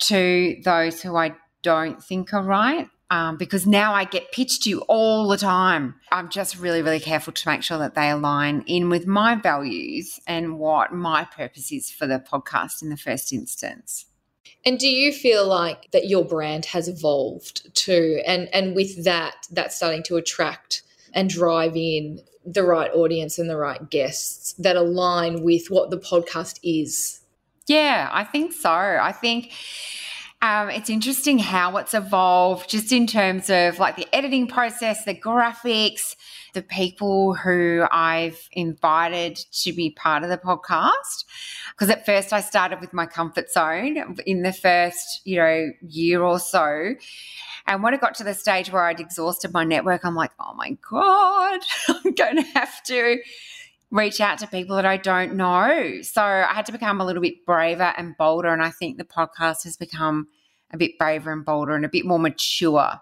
to 0.01 0.57
those 0.65 1.03
who 1.03 1.17
I 1.17 1.35
don't 1.63 2.03
think 2.03 2.35
are 2.35 2.43
right. 2.43 2.89
Um, 3.15 3.37
because 3.37 3.65
now 3.65 3.95
I 3.95 4.03
get 4.03 4.33
pitched 4.33 4.65
to 4.65 4.71
you 4.71 4.81
all 4.89 5.29
the 5.29 5.37
time. 5.37 5.95
I'm 6.11 6.29
just 6.29 6.59
really, 6.59 6.83
really 6.83 6.99
careful 6.99 7.33
to 7.33 7.49
make 7.49 7.63
sure 7.63 7.79
that 7.79 7.95
they 7.95 8.11
align 8.11 8.65
in 8.67 8.91
with 8.91 9.07
my 9.07 9.37
values 9.37 10.19
and 10.27 10.59
what 10.59 10.93
my 10.93 11.25
purpose 11.25 11.71
is 11.71 11.93
for 11.93 12.09
the 12.09 12.19
podcast 12.19 12.83
in 12.83 12.89
the 12.89 12.97
first 12.97 13.33
instance. 13.33 14.07
And 14.67 14.81
do 14.81 14.89
you 14.89 15.13
feel 15.13 15.47
like 15.47 15.93
that 15.93 16.09
your 16.09 16.25
brand 16.25 16.65
has 16.67 16.89
evolved 16.89 17.73
too? 17.77 18.21
And 18.27 18.53
and 18.53 18.75
with 18.75 19.05
that, 19.05 19.47
that's 19.49 19.77
starting 19.77 20.03
to 20.05 20.17
attract 20.17 20.83
and 21.13 21.31
drive 21.31 21.77
in 21.77 22.19
the 22.45 22.65
right 22.65 22.91
audience 22.93 23.39
and 23.39 23.49
the 23.49 23.57
right 23.57 23.91
guests 23.91 24.55
that 24.55 24.75
align 24.75 25.45
with 25.45 25.69
what 25.69 25.91
the 25.91 25.99
podcast 25.99 26.59
is. 26.65 27.21
Yeah, 27.69 28.11
I 28.13 28.25
think 28.25 28.53
so. 28.53 28.71
I 28.71 29.13
think 29.13 29.53
um, 30.45 30.69
it's 30.69 30.91
interesting 30.91 31.39
how 31.39 31.79
it's 31.79 31.95
evolved 31.95 32.69
just 32.69 32.93
in 32.93 33.07
terms 33.07 33.49
of 33.49 33.79
like 33.79 33.97
the 33.97 34.07
editing 34.13 34.47
process, 34.47 35.03
the 35.07 35.15
graphics, 35.15 36.17
the 36.53 36.61
people 36.61 37.33
who 37.33 37.87
I've 37.91 38.51
invited 38.53 39.37
to 39.63 39.73
be 39.73 39.89
part 39.89 40.23
of 40.23 40.29
the 40.29 40.37
podcast. 40.37 41.25
Because 41.71 41.89
at 41.89 42.05
first 42.05 42.35
I 42.35 42.43
started 42.43 42.83
with 42.83 42.93
my 42.93 43.07
comfort 43.07 43.51
zone 43.51 44.17
in 44.27 44.43
the 44.43 44.53
first, 44.53 45.23
you 45.25 45.37
know, 45.37 45.71
year 45.81 46.23
or 46.23 46.39
so. 46.39 46.95
And 47.67 47.83
when 47.83 47.95
it 47.95 48.03
got 48.03 48.15
to 48.17 48.25
the 48.25 48.35
stage 48.35 48.71
where 48.71 48.85
I'd 48.85 49.01
exhausted 49.01 49.55
my 49.55 49.65
network, 49.65 50.05
I'm 50.05 50.15
like, 50.15 50.33
oh 50.39 50.53
my 50.53 50.77
God, 50.91 51.61
I'm 51.89 52.13
going 52.13 52.37
to 52.37 52.43
have 52.55 52.83
to 52.85 53.19
reach 53.95 54.21
out 54.21 54.39
to 54.41 54.47
people 54.49 54.75
that 54.75 54.85
I 54.85 54.97
don't 54.97 55.37
know. 55.37 56.03
So 56.03 56.21
I 56.21 56.53
had 56.53 56.67
to 56.67 56.73
become 56.73 57.01
a 57.01 57.07
little 57.07 57.23
bit 57.23 57.47
braver 57.47 57.95
and 57.97 58.17
bolder. 58.19 58.49
And 58.49 58.61
I 58.61 58.71
think 58.71 58.99
the 58.99 59.05
podcast 59.05 59.63
has 59.63 59.77
become 59.77 60.27
a 60.73 60.77
bit 60.77 60.99
braver 60.99 61.33
and 61.33 61.45
bolder 61.45 61.77
and 61.77 61.85
a 61.85 61.89
bit 61.89 62.05
more 62.05 62.19
mature 62.19 63.01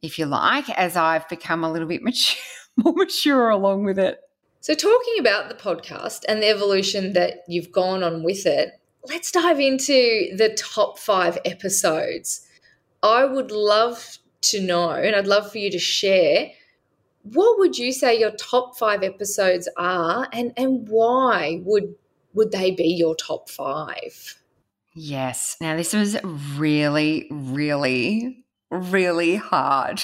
if 0.00 0.18
you 0.18 0.26
like, 0.26 0.70
as 0.70 0.96
I've 0.96 1.28
become 1.28 1.62
a 1.62 1.70
little 1.70 1.88
bit 1.88 2.02
mature, 2.04 2.40
more 2.76 2.94
mature 2.94 3.50
along 3.50 3.84
with 3.84 3.98
it. 3.98 4.20
So, 4.60 4.74
talking 4.74 5.16
about 5.20 5.48
the 5.48 5.54
podcast 5.54 6.24
and 6.28 6.42
the 6.42 6.48
evolution 6.48 7.12
that 7.12 7.44
you've 7.46 7.70
gone 7.70 8.02
on 8.02 8.22
with 8.22 8.46
it, 8.46 8.80
let's 9.08 9.30
dive 9.30 9.60
into 9.60 10.34
the 10.36 10.54
top 10.56 10.98
five 10.98 11.38
episodes. 11.44 12.46
I 13.02 13.24
would 13.24 13.50
love 13.50 14.18
to 14.42 14.60
know, 14.60 14.90
and 14.90 15.14
I'd 15.14 15.26
love 15.26 15.52
for 15.52 15.58
you 15.58 15.70
to 15.70 15.78
share 15.78 16.50
what 17.32 17.58
would 17.58 17.78
you 17.78 17.92
say 17.92 18.18
your 18.18 18.32
top 18.32 18.76
five 18.78 19.02
episodes 19.02 19.68
are 19.76 20.28
and, 20.32 20.52
and 20.56 20.88
why 20.88 21.60
would 21.64 21.94
would 22.34 22.52
they 22.52 22.70
be 22.70 22.88
your 22.88 23.16
top 23.16 23.48
five? 23.48 24.36
Yes. 24.94 25.56
Now 25.60 25.76
this 25.76 25.92
was 25.92 26.16
really, 26.56 27.26
really 27.30 28.44
really 28.70 29.36
hard. 29.36 30.02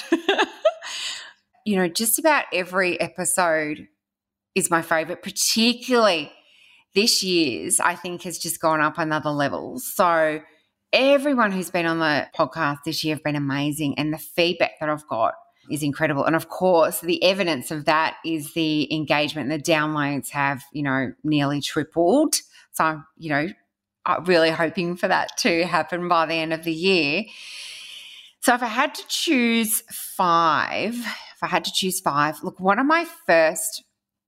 you 1.65 1.75
know, 1.75 1.87
just 1.87 2.19
about 2.19 2.45
every 2.53 2.99
episode 2.99 3.87
is 4.53 4.69
my 4.69 4.81
favorite, 4.81 5.21
particularly 5.21 6.31
this 6.93 7.23
year's, 7.23 7.79
I 7.79 7.95
think, 7.95 8.23
has 8.23 8.37
just 8.37 8.61
gone 8.61 8.81
up 8.81 8.97
another 8.97 9.31
level. 9.31 9.79
So, 9.79 10.41
everyone 10.93 11.51
who's 11.51 11.69
been 11.69 11.85
on 11.85 11.99
the 11.99 12.27
podcast 12.35 12.79
this 12.85 13.03
year 13.03 13.15
have 13.15 13.23
been 13.23 13.35
amazing, 13.35 13.99
and 13.99 14.13
the 14.13 14.17
feedback 14.17 14.79
that 14.79 14.89
I've 14.89 15.07
got 15.07 15.33
is 15.69 15.83
incredible. 15.83 16.25
And 16.25 16.35
of 16.35 16.49
course, 16.49 16.99
the 16.99 17.23
evidence 17.23 17.71
of 17.71 17.85
that 17.85 18.17
is 18.25 18.53
the 18.53 18.93
engagement. 18.93 19.49
The 19.49 19.59
downloads 19.59 20.29
have, 20.29 20.63
you 20.71 20.83
know, 20.83 21.13
nearly 21.23 21.61
tripled. 21.61 22.35
So, 22.73 22.83
I'm, 22.83 23.05
you 23.17 23.29
know, 23.29 23.47
really 24.25 24.51
hoping 24.51 24.95
for 24.95 25.07
that 25.07 25.37
to 25.37 25.65
happen 25.65 26.07
by 26.07 26.25
the 26.25 26.35
end 26.35 26.53
of 26.53 26.63
the 26.63 26.73
year. 26.73 27.25
So 28.41 28.53
if 28.53 28.61
I 28.61 28.67
had 28.67 28.93
to 28.93 29.03
choose 29.07 29.81
five, 29.91 30.93
if 30.93 31.37
I 31.41 31.47
had 31.47 31.65
to 31.65 31.71
choose 31.73 31.99
five, 31.99 32.43
look, 32.43 32.59
one 32.59 32.77
of 32.77 32.85
my 32.85 33.07
first 33.25 33.83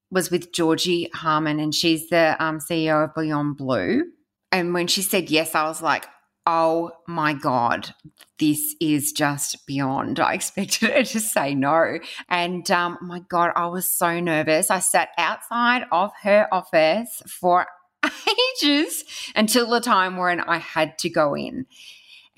was 0.09 0.31
with 0.31 0.53
Georgie 0.53 1.09
Harman, 1.13 1.59
and 1.59 1.75
she's 1.75 2.09
the 2.09 2.35
um, 2.43 2.59
CEO 2.59 3.03
of 3.03 3.13
Beyond 3.13 3.57
Blue. 3.57 4.05
And 4.51 4.73
when 4.73 4.87
she 4.87 5.01
said 5.01 5.29
yes, 5.29 5.53
I 5.53 5.65
was 5.65 5.81
like, 5.81 6.05
oh 6.47 6.91
my 7.07 7.33
God, 7.33 7.93
this 8.39 8.73
is 8.79 9.11
just 9.11 9.67
beyond. 9.67 10.19
I 10.19 10.33
expected 10.33 10.89
her 10.89 11.03
to 11.03 11.19
say 11.19 11.53
no. 11.53 11.99
And 12.29 12.69
um, 12.71 12.97
my 13.01 13.19
God, 13.19 13.51
I 13.55 13.67
was 13.67 13.87
so 13.91 14.19
nervous. 14.21 14.71
I 14.71 14.79
sat 14.79 15.09
outside 15.17 15.83
of 15.91 16.11
her 16.23 16.47
office 16.51 17.21
for 17.27 17.67
ages 18.63 19.03
until 19.35 19.69
the 19.69 19.81
time 19.81 20.15
when 20.15 20.39
I 20.39 20.57
had 20.57 20.97
to 20.99 21.09
go 21.09 21.35
in 21.35 21.65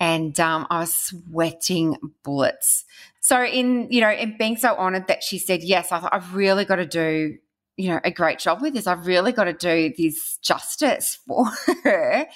and 0.00 0.38
um, 0.40 0.66
I 0.70 0.80
was 0.80 0.92
sweating 0.92 1.96
bullets. 2.24 2.84
So, 3.20 3.44
in 3.44 3.86
you 3.90 4.00
know, 4.00 4.10
in 4.10 4.36
being 4.38 4.56
so 4.56 4.74
honoured 4.74 5.06
that 5.06 5.22
she 5.22 5.38
said 5.38 5.62
yes, 5.62 5.92
I 5.92 6.00
thought 6.00 6.14
I've 6.14 6.34
really 6.34 6.64
got 6.64 6.76
to 6.76 6.86
do 6.86 7.36
you 7.80 7.88
know 7.88 8.00
a 8.04 8.10
great 8.10 8.38
job 8.38 8.60
with 8.60 8.74
this. 8.74 8.86
I've 8.86 9.06
really 9.06 9.32
got 9.32 9.44
to 9.44 9.52
do 9.52 9.92
this 9.96 10.38
justice 10.38 11.18
for 11.26 11.46
her, 11.84 12.26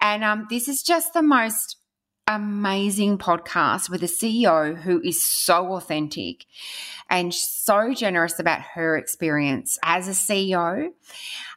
and 0.00 0.24
um, 0.24 0.46
this 0.50 0.68
is 0.68 0.82
just 0.82 1.12
the 1.12 1.22
most 1.22 1.76
amazing 2.28 3.16
podcast 3.16 3.88
with 3.88 4.02
a 4.02 4.06
CEO 4.06 4.76
who 4.76 5.00
is 5.00 5.24
so 5.24 5.72
authentic 5.74 6.44
and 7.08 7.32
so 7.32 7.94
generous 7.94 8.38
about 8.38 8.60
her 8.60 8.98
experience 8.98 9.78
as 9.82 10.08
a 10.08 10.10
CEO. 10.10 10.90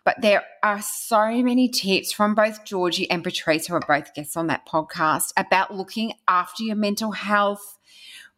But 0.06 0.22
there 0.22 0.44
are 0.64 0.82
so 0.82 1.44
many 1.44 1.68
tips 1.68 2.14
from 2.14 2.36
both 2.36 2.64
Georgie 2.64 3.10
and 3.12 3.24
Patrice, 3.24 3.68
who 3.68 3.76
are 3.76 3.82
both 3.82 4.14
guests 4.14 4.38
on 4.38 4.48
that 4.48 4.66
podcast, 4.66 5.34
about 5.36 5.76
looking 5.76 6.14
after 6.28 6.64
your 6.64 6.78
mental 6.78 7.12
health, 7.12 7.78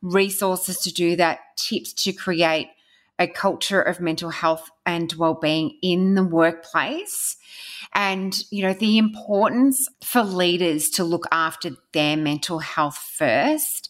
resources 0.02 0.80
to 0.80 0.92
do 0.92 1.16
that, 1.16 1.40
tips 1.56 1.94
to 1.94 2.14
create 2.14 2.68
a 3.20 3.28
culture 3.28 3.82
of 3.82 4.00
mental 4.00 4.30
health 4.30 4.70
and 4.86 5.14
well-being 5.14 5.78
in 5.82 6.16
the 6.16 6.24
workplace 6.24 7.38
and 7.94 8.44
you 8.50 8.64
know 8.64 8.74
the 8.74 8.98
importance 8.98 9.88
for 10.04 10.24
leaders 10.24 10.90
to 10.90 11.04
look 11.04 11.26
after 11.32 11.72
their 11.94 12.18
mental 12.18 12.60
health 12.60 12.98
first 12.98 13.90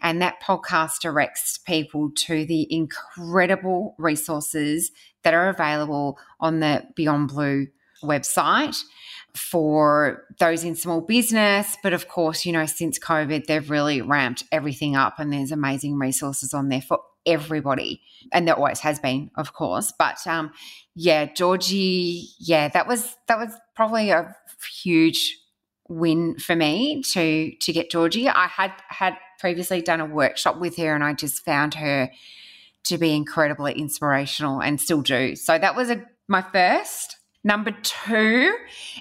and 0.00 0.20
that 0.20 0.42
podcast 0.42 1.00
directs 1.00 1.58
people 1.58 2.10
to 2.14 2.44
the 2.44 2.66
incredible 2.70 3.94
resources 3.98 4.90
that 5.22 5.34
are 5.34 5.48
available 5.48 6.18
on 6.40 6.60
the 6.60 6.84
Beyond 6.94 7.28
Blue 7.28 7.68
website 8.02 8.84
for 9.34 10.24
those 10.38 10.62
in 10.62 10.76
small 10.76 11.00
business. 11.00 11.76
But 11.82 11.92
of 11.92 12.06
course, 12.08 12.44
you 12.44 12.52
know, 12.52 12.66
since 12.66 12.98
COVID, 12.98 13.46
they've 13.46 13.70
really 13.70 14.02
ramped 14.02 14.44
everything 14.52 14.94
up 14.94 15.18
and 15.18 15.32
there's 15.32 15.52
amazing 15.52 15.98
resources 15.98 16.52
on 16.52 16.68
there 16.68 16.82
for 16.82 17.00
everybody. 17.26 18.02
And 18.32 18.46
there 18.46 18.56
always 18.56 18.80
has 18.80 18.98
been, 18.98 19.30
of 19.36 19.52
course. 19.52 19.92
But 19.98 20.18
um, 20.26 20.52
yeah, 20.94 21.26
Georgie, 21.26 22.28
yeah, 22.38 22.68
that 22.68 22.86
was 22.86 23.16
that 23.28 23.38
was 23.38 23.52
probably 23.74 24.10
a 24.10 24.34
huge 24.82 25.38
win 25.88 26.38
for 26.38 26.56
me 26.56 27.02
to 27.12 27.54
to 27.56 27.72
get 27.72 27.90
Georgie. 27.90 28.28
I 28.28 28.46
had 28.46 28.72
had 28.88 29.16
previously 29.38 29.82
done 29.82 30.00
a 30.00 30.06
workshop 30.06 30.58
with 30.58 30.76
her 30.76 30.94
and 30.94 31.04
I 31.04 31.12
just 31.12 31.44
found 31.44 31.74
her 31.74 32.10
to 32.84 32.98
be 32.98 33.14
incredibly 33.14 33.72
inspirational 33.72 34.60
and 34.60 34.80
still 34.80 35.02
do. 35.02 35.36
So 35.36 35.58
that 35.58 35.74
was 35.74 35.90
a, 35.90 36.04
my 36.28 36.42
first. 36.42 37.16
Number 37.46 37.72
two 37.82 38.56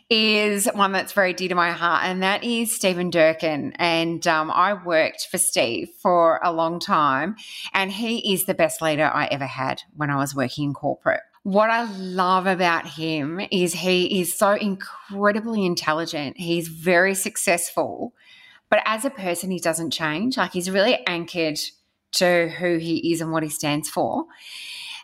is 0.10 0.68
one 0.74 0.92
that's 0.92 1.14
very 1.14 1.32
dear 1.32 1.48
to 1.48 1.56
my 1.56 1.72
heart, 1.72 2.04
and 2.04 2.22
that 2.24 2.44
is 2.44 2.76
Stephen 2.76 3.10
Durkin. 3.10 3.72
And 3.78 4.28
um, 4.28 4.52
I 4.52 4.74
worked 4.74 5.28
for 5.32 5.38
Steve 5.38 5.90
for 6.02 6.42
a 6.44 6.52
long 6.52 6.82
time, 6.82 7.38
and 7.74 7.90
he 7.90 8.34
is 8.34 8.44
the 8.44 8.54
best 8.54 8.82
leader 8.82 9.10
I 9.12 9.28
ever 9.28 9.46
had 9.46 9.82
when 9.96 10.10
I 10.10 10.18
was 10.18 10.36
working 10.36 10.66
in 10.66 10.74
corporate. 10.74 11.22
What 11.44 11.70
I 11.70 11.84
love 11.98 12.46
about 12.46 12.86
him 12.86 13.40
is 13.50 13.74
he 13.74 14.20
is 14.20 14.38
so 14.38 14.52
incredibly 14.52 15.66
intelligent. 15.66 16.38
He's 16.38 16.68
very 16.68 17.16
successful, 17.16 18.14
but 18.70 18.82
as 18.86 19.06
a 19.06 19.10
person, 19.10 19.52
he 19.52 19.60
doesn't 19.60 19.92
change. 19.92 20.36
Like 20.36 20.52
he's 20.52 20.70
really 20.70 21.00
anchored 21.08 21.60
to 22.14 22.50
who 22.50 22.78
he 22.78 23.14
is 23.14 23.22
and 23.22 23.32
what 23.32 23.44
he 23.44 23.50
stands 23.50 23.90
for. 23.90 24.26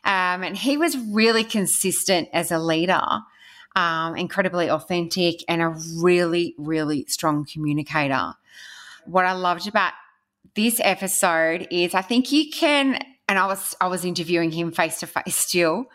Um, 0.03 0.43
and 0.43 0.57
he 0.57 0.77
was 0.77 0.97
really 0.97 1.43
consistent 1.43 2.29
as 2.33 2.51
a 2.51 2.59
leader, 2.59 3.01
um, 3.75 4.15
incredibly 4.15 4.69
authentic, 4.69 5.43
and 5.47 5.61
a 5.61 5.75
really, 5.97 6.55
really 6.57 7.05
strong 7.07 7.45
communicator. 7.45 8.33
What 9.05 9.25
I 9.25 9.33
loved 9.33 9.67
about 9.67 9.93
this 10.55 10.79
episode 10.83 11.67
is 11.71 11.93
I 11.93 12.01
think 12.01 12.31
you 12.31 12.49
can 12.49 12.99
and 13.29 13.37
I 13.37 13.45
was 13.45 13.75
I 13.79 13.87
was 13.87 14.03
interviewing 14.03 14.51
him 14.51 14.71
face 14.71 14.99
to 15.01 15.07
face 15.07 15.35
still, 15.35 15.85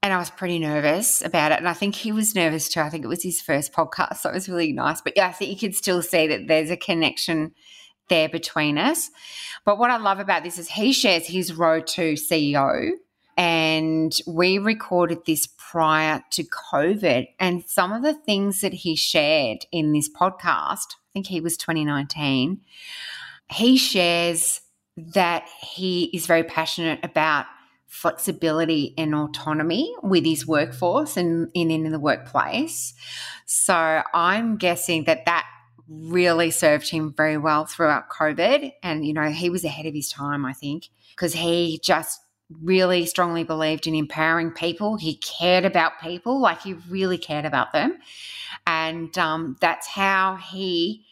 and 0.00 0.12
I 0.12 0.16
was 0.16 0.30
pretty 0.30 0.60
nervous 0.60 1.22
about 1.22 1.50
it. 1.50 1.58
And 1.58 1.68
I 1.68 1.72
think 1.72 1.96
he 1.96 2.12
was 2.12 2.36
nervous 2.36 2.68
too. 2.68 2.80
I 2.80 2.88
think 2.88 3.04
it 3.04 3.08
was 3.08 3.24
his 3.24 3.40
first 3.40 3.72
podcast, 3.72 4.18
so 4.18 4.30
it 4.30 4.34
was 4.34 4.48
really 4.48 4.72
nice. 4.72 5.00
But 5.00 5.14
yeah, 5.16 5.26
I 5.26 5.32
think 5.32 5.50
you 5.50 5.68
could 5.68 5.76
still 5.76 6.02
see 6.02 6.28
that 6.28 6.46
there's 6.46 6.70
a 6.70 6.76
connection 6.76 7.52
there 8.08 8.28
between 8.28 8.78
us. 8.78 9.10
But 9.64 9.78
what 9.78 9.90
I 9.90 9.96
love 9.96 10.20
about 10.20 10.44
this 10.44 10.56
is 10.56 10.68
he 10.68 10.92
shares 10.92 11.26
his 11.26 11.52
road 11.52 11.88
to 11.88 12.12
CEO. 12.12 12.92
And 13.36 14.16
we 14.26 14.58
recorded 14.58 15.26
this 15.26 15.46
prior 15.46 16.22
to 16.30 16.44
COVID. 16.44 17.28
And 17.40 17.64
some 17.66 17.92
of 17.92 18.02
the 18.02 18.14
things 18.14 18.60
that 18.60 18.72
he 18.72 18.94
shared 18.94 19.66
in 19.72 19.92
this 19.92 20.08
podcast, 20.08 20.94
I 20.94 21.12
think 21.12 21.26
he 21.26 21.40
was 21.40 21.56
2019, 21.56 22.60
he 23.50 23.76
shares 23.76 24.60
that 24.96 25.48
he 25.60 26.04
is 26.14 26.26
very 26.26 26.44
passionate 26.44 27.00
about 27.02 27.46
flexibility 27.86 28.92
and 28.98 29.14
autonomy 29.14 29.94
with 30.02 30.24
his 30.24 30.46
workforce 30.46 31.16
and 31.16 31.50
in, 31.54 31.70
in 31.70 31.90
the 31.90 31.98
workplace. 31.98 32.92
So 33.46 34.02
I'm 34.12 34.56
guessing 34.56 35.04
that 35.04 35.26
that 35.26 35.46
really 35.88 36.50
served 36.50 36.88
him 36.88 37.14
very 37.16 37.36
well 37.36 37.66
throughout 37.66 38.08
COVID. 38.08 38.72
And, 38.82 39.06
you 39.06 39.12
know, 39.12 39.30
he 39.30 39.50
was 39.50 39.64
ahead 39.64 39.86
of 39.86 39.94
his 39.94 40.10
time, 40.10 40.44
I 40.44 40.52
think, 40.52 40.88
because 41.10 41.34
he 41.34 41.80
just 41.82 42.20
really 42.62 43.06
strongly 43.06 43.44
believed 43.44 43.86
in 43.86 43.94
empowering 43.94 44.50
people. 44.50 44.96
He 44.96 45.16
cared 45.16 45.64
about 45.64 46.00
people, 46.00 46.40
like 46.40 46.62
he 46.62 46.74
really 46.88 47.18
cared 47.18 47.44
about 47.44 47.72
them. 47.72 47.98
And 48.66 49.16
um, 49.18 49.56
that's 49.60 49.86
how 49.86 50.36
he 50.36 51.04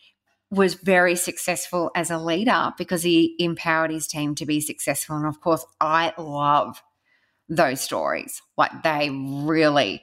was 0.51 0.75
very 0.75 1.17
successful 1.17 1.91
as 1.95 2.11
a 2.11 2.19
leader 2.19 2.73
because 2.77 3.03
he 3.03 3.35
empowered 3.39 3.91
his 3.91 4.07
team 4.07 4.35
to 4.35 4.47
be 4.47 4.61
successful. 4.61 5.17
And 5.17 5.27
of 5.27 5.41
course, 5.41 5.65
I 5.81 6.13
love 6.19 6.83
those 7.49 7.81
stories. 7.81 8.43
Like 8.57 8.83
they 8.83 9.11
really 9.11 10.03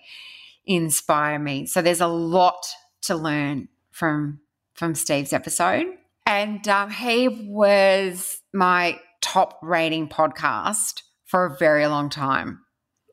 inspire 0.65 1.39
me. 1.39 1.65
So 1.65 1.81
there's 1.81 2.01
a 2.01 2.07
lot 2.07 2.65
to 3.03 3.15
learn 3.15 3.69
from 3.91 4.39
from 4.73 4.95
Steve's 4.95 5.33
episode. 5.33 5.85
And 6.25 6.65
um, 6.67 6.89
he 6.89 7.27
was 7.27 8.39
my 8.53 8.99
top 9.21 9.59
rating 9.61 10.07
podcast 10.07 11.01
for 11.29 11.45
a 11.45 11.57
very 11.57 11.87
long 11.87 12.09
time. 12.09 12.59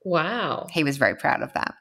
Wow. 0.04 0.66
He 0.70 0.84
was 0.84 0.96
very 0.96 1.16
proud 1.16 1.42
of 1.42 1.52
that. 1.52 1.74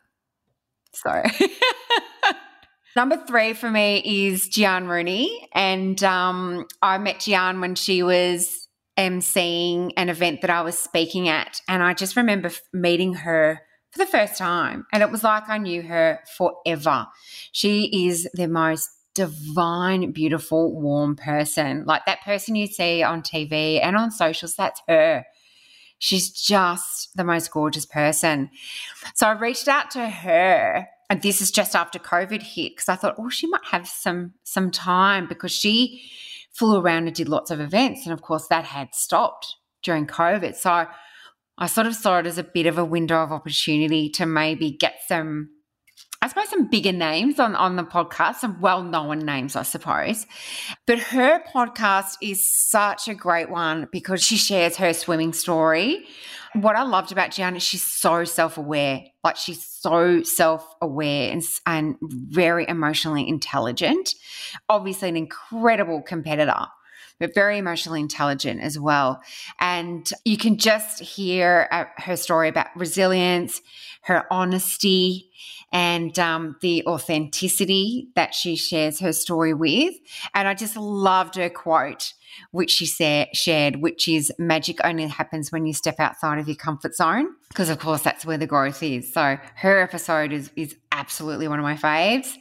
So 0.94 1.24
Number 2.96 3.18
three 3.28 3.54
for 3.54 3.70
me 3.70 4.02
is 4.28 4.50
Giaan 4.50 4.88
Rooney. 4.88 5.50
And 5.54 6.02
um, 6.04 6.66
I 6.82 6.98
met 6.98 7.18
Giaan 7.18 7.60
when 7.60 7.76
she 7.76 8.04
was 8.04 8.70
emceeing 8.98 9.92
an 9.98 10.10
event 10.10 10.42
that 10.42 10.50
I 10.50 10.62
was 10.62 10.78
speaking 10.78 11.28
at. 11.28 11.62
And 11.68 11.84
I 11.84 11.94
just 11.94 12.16
remember 12.16 12.52
meeting 12.74 13.14
her 13.16 13.62
for 13.92 14.00
the 14.00 14.06
first 14.06 14.38
time. 14.38 14.86
And 14.94 15.04
it 15.04 15.12
was 15.12 15.24
like 15.24 15.50
I 15.50 15.58
knew 15.58 15.82
her 15.82 16.20
forever. 16.38 17.08
She 17.52 18.08
is 18.08 18.30
the 18.34 18.48
most 18.48 18.90
divine, 19.14 20.12
beautiful, 20.12 20.80
warm 20.80 21.16
person. 21.16 21.84
Like 21.86 22.06
that 22.06 22.22
person 22.22 22.56
you 22.56 22.68
see 22.68 23.04
on 23.04 23.22
TV 23.22 23.82
and 23.82 23.98
on 23.98 24.12
socials, 24.12 24.56
that's 24.56 24.82
her. 24.88 25.26
She's 25.98 26.30
just 26.30 27.16
the 27.16 27.24
most 27.24 27.52
gorgeous 27.52 27.86
person. 27.86 28.50
So 29.16 29.28
I 29.28 29.32
reached 29.32 29.68
out 29.68 29.92
to 29.92 30.10
her 30.10 30.88
and 31.10 31.22
this 31.22 31.42
is 31.42 31.52
just 31.52 31.76
after 31.76 32.00
COVID 32.00 32.42
hit 32.42 32.74
because 32.74 32.90
I 32.90 32.96
thought, 32.96 33.16
oh, 33.18 33.30
she 33.30 33.48
might 33.48 33.66
have 33.66 33.88
some 33.88 34.34
some 34.44 34.72
time 34.72 35.28
because 35.28 35.52
she 35.52 36.04
flew 36.52 36.80
around 36.80 37.08
and 37.08 37.16
did 37.16 37.30
lots 37.30 37.52
of 37.52 37.60
events, 37.60 38.06
and 38.06 38.14
of 38.14 38.22
course 38.22 38.48
that 38.48 38.66
had 38.66 38.96
stopped 38.96 39.56
during 39.84 40.08
COVID. 40.08 40.56
So 40.56 40.88
I 41.58 41.68
sort 41.68 41.88
of 41.88 41.96
saw 41.96 42.20
it 42.20 42.26
as 42.26 42.38
a 42.38 42.44
bit 42.44 42.66
of 42.66 42.78
a 42.78 42.86
window 42.86 43.22
of 43.22 43.32
opportunity 43.32 44.10
to 44.12 44.26
maybe 44.26 44.72
get 44.72 44.96
some 45.08 45.50
some 46.44 46.68
bigger 46.68 46.92
names 46.92 47.40
on, 47.40 47.56
on 47.56 47.76
the 47.76 47.84
podcast, 47.84 48.36
some 48.36 48.60
well 48.60 48.84
known 48.84 49.20
names, 49.20 49.56
I 49.56 49.64
suppose. 49.64 50.26
But 50.86 51.00
her 51.00 51.42
podcast 51.54 52.18
is 52.22 52.48
such 52.48 53.08
a 53.08 53.14
great 53.14 53.50
one 53.50 53.88
because 53.92 54.24
she 54.24 54.36
shares 54.38 54.76
her 54.78 54.94
swimming 54.94 55.34
story. 55.34 56.06
What 56.54 56.76
I 56.76 56.84
loved 56.84 57.12
about 57.12 57.32
Gianna, 57.32 57.58
is 57.58 57.64
she's 57.64 57.86
so 57.86 58.24
self 58.24 58.58
aware. 58.58 59.04
Like 59.24 59.38
she's 59.38 59.64
so 59.64 60.24
self 60.24 60.68
aware 60.82 61.32
and, 61.32 61.44
and 61.66 61.96
very 62.02 62.66
emotionally 62.68 63.28
intelligent. 63.28 64.16
Obviously, 64.70 65.10
an 65.10 65.18
incredible 65.18 66.02
competitor 66.02 66.66
but 67.20 67.34
very 67.34 67.58
emotionally 67.58 68.02
intelligent 68.02 68.62
as 68.62 68.80
well. 68.80 69.22
And 69.60 70.10
you 70.24 70.38
can 70.38 70.58
just 70.58 71.00
hear 71.00 71.68
uh, 71.72 71.86
her 71.98 72.16
story 72.16 72.50
about 72.50 72.68
resilience, 72.76 73.62
her 74.02 74.32
honesty, 74.32 75.32
and 75.72 76.18
um, 76.20 76.56
the 76.62 76.86
authenticity 76.86 78.10
that 78.16 78.34
she 78.34 78.56
shares 78.56 79.00
her 79.00 79.12
story 79.12 79.54
with. 79.54 79.94
And 80.34 80.48
I 80.48 80.54
just 80.54 80.78
loved 80.78 81.36
her 81.36 81.50
quote, 81.50 82.14
which 82.52 82.72
she 82.72 82.86
sa- 82.86 83.26
shared, 83.34 83.78
which 83.78 84.08
is 84.08 84.32
magic 84.38 84.78
only 84.84 85.08
happens 85.08 85.52
when 85.52 85.66
you 85.66 85.74
step 85.74 86.00
outside 86.00 86.40
of 86.40 86.48
your 86.48 86.56
comfort 86.56 86.96
zone. 86.96 87.28
Because, 87.50 87.70
of 87.70 87.80
course, 87.80 88.02
that's 88.02 88.26
where 88.26 88.38
the 88.38 88.48
growth 88.48 88.82
is. 88.84 89.12
So 89.12 89.38
her 89.56 89.82
episode 89.82 90.32
is, 90.32 90.52
is 90.56 90.76
absolutely 90.92 91.48
one 91.48 91.60
of 91.60 91.64
my 91.64 91.76
faves. 91.76 92.34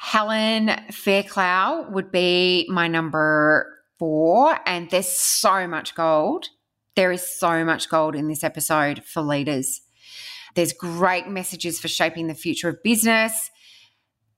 Helen 0.00 0.70
Fairclough 0.90 1.88
would 1.90 2.12
be 2.12 2.66
my 2.70 2.88
number 2.88 3.74
four. 3.98 4.58
And 4.66 4.90
there's 4.90 5.08
so 5.08 5.66
much 5.66 5.94
gold. 5.94 6.48
There 6.96 7.12
is 7.12 7.26
so 7.26 7.64
much 7.64 7.88
gold 7.88 8.14
in 8.14 8.28
this 8.28 8.44
episode 8.44 9.04
for 9.04 9.20
leaders. 9.22 9.80
There's 10.54 10.72
great 10.72 11.26
messages 11.26 11.80
for 11.80 11.88
shaping 11.88 12.28
the 12.28 12.34
future 12.34 12.68
of 12.68 12.82
business, 12.82 13.50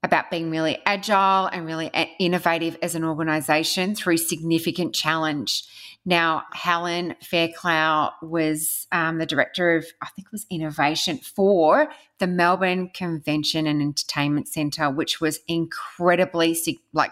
about 0.03 0.31
being 0.31 0.51
really 0.51 0.79
agile 0.87 1.47
and 1.47 1.67
really 1.67 1.91
innovative 2.19 2.79
as 2.81 2.95
an 2.95 3.03
organization 3.03 3.95
through 3.95 4.17
significant 4.17 4.95
challenge. 4.95 5.65
Now, 6.05 6.45
Helen 6.53 7.17
Fairclough 7.21 8.13
was 8.23 8.87
um, 8.93 9.19
the 9.19 9.27
director 9.27 9.77
of, 9.77 9.85
I 10.01 10.07
think 10.15 10.29
it 10.29 10.33
was 10.33 10.47
innovation 10.49 11.19
for 11.19 11.89
the 12.21 12.29
Melbourne 12.29 12.91
Convention 12.95 13.67
and 13.67 13.83
Entertainment 13.83 14.47
Centre, 14.47 14.89
which 14.89 15.21
was 15.21 15.41
incredibly, 15.49 16.57
like, 16.93 17.11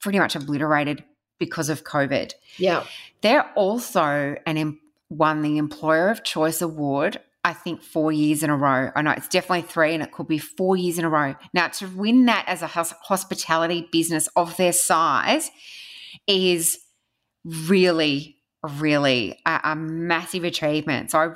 pretty 0.00 0.20
much 0.20 0.36
obliterated 0.36 1.04
because 1.40 1.68
of 1.68 1.82
COVID. 1.82 2.34
Yeah. 2.58 2.84
They're 3.22 3.50
also 3.54 4.36
an 4.46 4.78
won 5.08 5.42
the 5.42 5.58
Employer 5.58 6.08
of 6.08 6.22
Choice 6.22 6.62
Award 6.62 7.18
I 7.42 7.54
think 7.54 7.82
four 7.82 8.12
years 8.12 8.42
in 8.42 8.50
a 8.50 8.56
row. 8.56 8.90
I 8.94 9.02
know 9.02 9.12
it's 9.12 9.28
definitely 9.28 9.62
three 9.62 9.94
and 9.94 10.02
it 10.02 10.12
could 10.12 10.28
be 10.28 10.38
four 10.38 10.76
years 10.76 10.98
in 10.98 11.04
a 11.04 11.08
row. 11.08 11.34
Now, 11.54 11.68
to 11.68 11.86
win 11.86 12.26
that 12.26 12.44
as 12.46 12.60
a 12.60 12.66
hospitality 12.66 13.88
business 13.90 14.28
of 14.36 14.56
their 14.58 14.72
size 14.72 15.50
is 16.26 16.78
really, 17.44 18.36
really 18.62 19.40
a, 19.46 19.60
a 19.64 19.76
massive 19.76 20.44
achievement. 20.44 21.12
So 21.12 21.18
I 21.18 21.34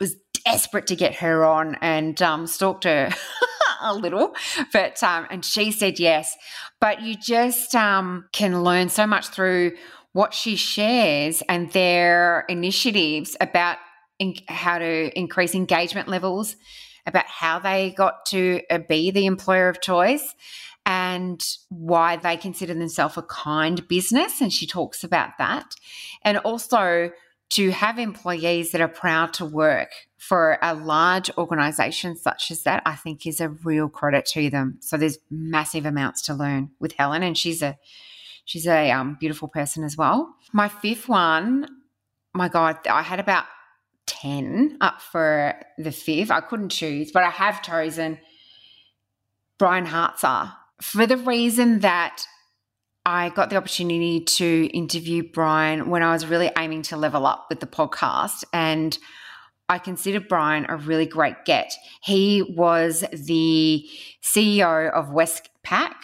was 0.00 0.16
desperate 0.44 0.88
to 0.88 0.96
get 0.96 1.14
her 1.16 1.44
on 1.44 1.76
and 1.80 2.20
um, 2.20 2.48
stalked 2.48 2.84
her 2.84 3.10
a 3.82 3.94
little, 3.94 4.34
but 4.72 5.02
um, 5.02 5.26
and 5.30 5.44
she 5.44 5.72
said 5.72 5.98
yes. 5.98 6.36
But 6.80 7.02
you 7.02 7.14
just 7.16 7.74
um, 7.74 8.26
can 8.32 8.62
learn 8.62 8.88
so 8.88 9.06
much 9.06 9.28
through 9.28 9.72
what 10.12 10.34
she 10.34 10.56
shares 10.56 11.42
and 11.48 11.70
their 11.72 12.44
initiatives 12.48 13.36
about 13.40 13.78
in, 14.18 14.34
how 14.48 14.78
to 14.78 15.18
increase 15.18 15.54
engagement 15.54 16.08
levels, 16.08 16.56
about 17.06 17.26
how 17.26 17.58
they 17.58 17.90
got 17.90 18.26
to 18.26 18.60
uh, 18.70 18.78
be 18.78 19.10
the 19.10 19.26
employer 19.26 19.68
of 19.68 19.80
choice 19.80 20.34
and 20.86 21.44
why 21.68 22.16
they 22.16 22.36
consider 22.36 22.74
themselves 22.74 23.16
a 23.16 23.22
kind 23.22 23.86
business. 23.88 24.40
And 24.40 24.52
she 24.52 24.66
talks 24.66 25.04
about 25.04 25.38
that. 25.38 25.74
And 26.22 26.38
also 26.38 27.10
to 27.50 27.70
have 27.70 27.98
employees 27.98 28.70
that 28.70 28.80
are 28.80 28.88
proud 28.88 29.34
to 29.34 29.44
work 29.44 29.90
for 30.18 30.58
a 30.62 30.74
large 30.74 31.30
organization 31.36 32.16
such 32.16 32.50
as 32.50 32.62
that, 32.62 32.82
I 32.86 32.94
think 32.94 33.26
is 33.26 33.40
a 33.40 33.48
real 33.48 33.88
credit 33.88 34.24
to 34.26 34.50
them. 34.50 34.78
So 34.80 34.96
there's 34.96 35.18
massive 35.30 35.84
amounts 35.84 36.22
to 36.22 36.34
learn 36.34 36.70
with 36.78 36.92
Helen, 36.92 37.22
and 37.22 37.36
she's 37.36 37.62
a 37.62 37.76
she's 38.44 38.66
a 38.66 38.90
um, 38.92 39.16
beautiful 39.18 39.48
person 39.48 39.82
as 39.84 39.96
well. 39.96 40.34
My 40.52 40.68
fifth 40.68 41.08
one, 41.08 41.66
my 42.34 42.48
God, 42.48 42.78
I 42.86 43.02
had 43.02 43.18
about 43.18 43.46
10 44.06 44.78
up 44.80 45.00
for 45.00 45.54
the 45.78 45.92
fifth. 45.92 46.30
I 46.30 46.40
couldn't 46.40 46.70
choose, 46.70 47.10
but 47.12 47.22
I 47.22 47.30
have 47.30 47.62
chosen 47.62 48.18
Brian 49.58 49.86
Hartzer 49.86 50.52
for 50.80 51.06
the 51.06 51.16
reason 51.16 51.80
that 51.80 52.24
I 53.12 53.30
got 53.30 53.50
the 53.50 53.56
opportunity 53.56 54.20
to 54.20 54.66
interview 54.66 55.24
Brian 55.24 55.90
when 55.90 56.00
I 56.00 56.12
was 56.12 56.26
really 56.26 56.48
aiming 56.56 56.82
to 56.82 56.96
level 56.96 57.26
up 57.26 57.46
with 57.48 57.58
the 57.58 57.66
podcast. 57.66 58.44
And 58.52 58.96
I 59.68 59.78
consider 59.78 60.20
Brian 60.20 60.64
a 60.68 60.76
really 60.76 61.06
great 61.06 61.44
get. 61.44 61.74
He 62.04 62.54
was 62.56 63.04
the 63.12 63.84
CEO 64.22 64.92
of 64.92 65.08
Westpac 65.08 65.94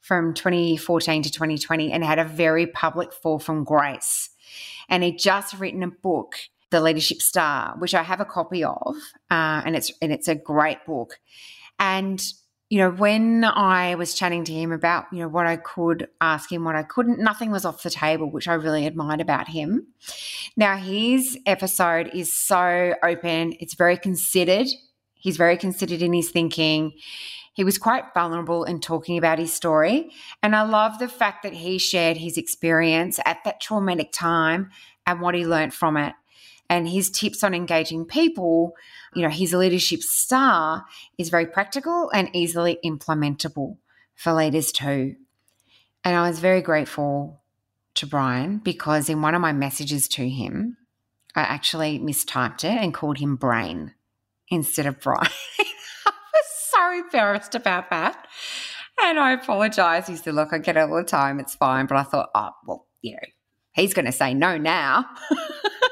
from 0.00 0.32
2014 0.32 1.24
to 1.24 1.30
2020 1.30 1.92
and 1.92 2.02
had 2.02 2.18
a 2.18 2.24
very 2.24 2.66
public 2.66 3.12
fall 3.12 3.38
from 3.38 3.64
grace. 3.64 4.30
And 4.88 5.02
he'd 5.02 5.18
just 5.18 5.58
written 5.58 5.82
a 5.82 5.88
book 5.88 6.36
the 6.70 6.80
Leadership 6.80 7.20
Star, 7.20 7.76
which 7.78 7.94
I 7.94 8.02
have 8.02 8.20
a 8.20 8.24
copy 8.24 8.64
of, 8.64 8.96
uh, 9.30 9.60
and 9.66 9.76
it's 9.76 9.92
and 10.00 10.10
it's 10.10 10.28
a 10.28 10.34
great 10.34 10.78
book. 10.86 11.18
And 11.78 12.24
you 12.70 12.78
know, 12.78 12.90
when 12.90 13.44
I 13.44 13.94
was 13.94 14.14
chatting 14.14 14.44
to 14.44 14.52
him 14.52 14.72
about 14.72 15.06
you 15.12 15.20
know 15.20 15.28
what 15.28 15.46
I 15.46 15.56
could 15.56 16.08
ask 16.20 16.50
him, 16.50 16.64
what 16.64 16.76
I 16.76 16.82
couldn't, 16.82 17.18
nothing 17.18 17.50
was 17.50 17.64
off 17.64 17.82
the 17.82 17.90
table, 17.90 18.30
which 18.30 18.48
I 18.48 18.54
really 18.54 18.86
admired 18.86 19.20
about 19.20 19.48
him. 19.48 19.86
Now 20.56 20.76
his 20.76 21.38
episode 21.46 22.10
is 22.14 22.32
so 22.32 22.94
open; 23.02 23.54
it's 23.60 23.74
very 23.74 23.96
considered. 23.96 24.66
He's 25.14 25.36
very 25.36 25.56
considered 25.56 26.02
in 26.02 26.12
his 26.12 26.30
thinking. 26.30 26.92
He 27.54 27.64
was 27.64 27.78
quite 27.78 28.12
vulnerable 28.12 28.64
in 28.64 28.80
talking 28.80 29.16
about 29.16 29.38
his 29.38 29.52
story. 29.52 30.10
And 30.42 30.56
I 30.56 30.62
love 30.62 30.98
the 30.98 31.08
fact 31.08 31.44
that 31.44 31.52
he 31.52 31.78
shared 31.78 32.16
his 32.16 32.36
experience 32.36 33.20
at 33.24 33.38
that 33.44 33.60
traumatic 33.60 34.10
time 34.12 34.70
and 35.06 35.20
what 35.20 35.36
he 35.36 35.46
learned 35.46 35.72
from 35.72 35.96
it. 35.96 36.14
And 36.70 36.88
his 36.88 37.10
tips 37.10 37.44
on 37.44 37.54
engaging 37.54 38.06
people, 38.06 38.74
you 39.14 39.22
know, 39.22 39.28
his 39.28 39.52
leadership 39.52 40.02
star 40.02 40.86
is 41.18 41.28
very 41.28 41.46
practical 41.46 42.10
and 42.12 42.30
easily 42.34 42.78
implementable 42.84 43.76
for 44.14 44.32
leaders 44.32 44.72
too. 44.72 45.16
And 46.04 46.16
I 46.16 46.28
was 46.28 46.38
very 46.38 46.62
grateful 46.62 47.42
to 47.94 48.06
Brian 48.06 48.58
because 48.58 49.08
in 49.08 49.22
one 49.22 49.34
of 49.34 49.40
my 49.40 49.52
messages 49.52 50.08
to 50.08 50.28
him, 50.28 50.76
I 51.34 51.42
actually 51.42 51.98
mistyped 51.98 52.64
it 52.64 52.78
and 52.80 52.94
called 52.94 53.18
him 53.18 53.36
Brain 53.36 53.94
instead 54.48 54.86
of 54.86 55.00
Brian. 55.00 55.26
I 56.06 56.12
was 56.32 56.46
so 56.70 56.92
embarrassed 56.92 57.54
about 57.54 57.90
that. 57.90 58.26
And 59.02 59.18
I 59.18 59.32
apologized. 59.32 60.08
He 60.08 60.16
said, 60.16 60.34
Look, 60.34 60.52
I 60.52 60.58
get 60.58 60.76
it 60.76 60.80
all 60.80 60.96
the 60.96 61.02
time. 61.02 61.40
It's 61.40 61.54
fine. 61.54 61.86
But 61.86 61.98
I 61.98 62.02
thought, 62.04 62.30
Oh, 62.34 62.50
well, 62.66 62.86
you 63.02 63.12
know, 63.12 63.18
he's 63.74 63.94
going 63.94 64.06
to 64.06 64.12
say 64.12 64.34
no 64.34 64.56
now. 64.56 65.06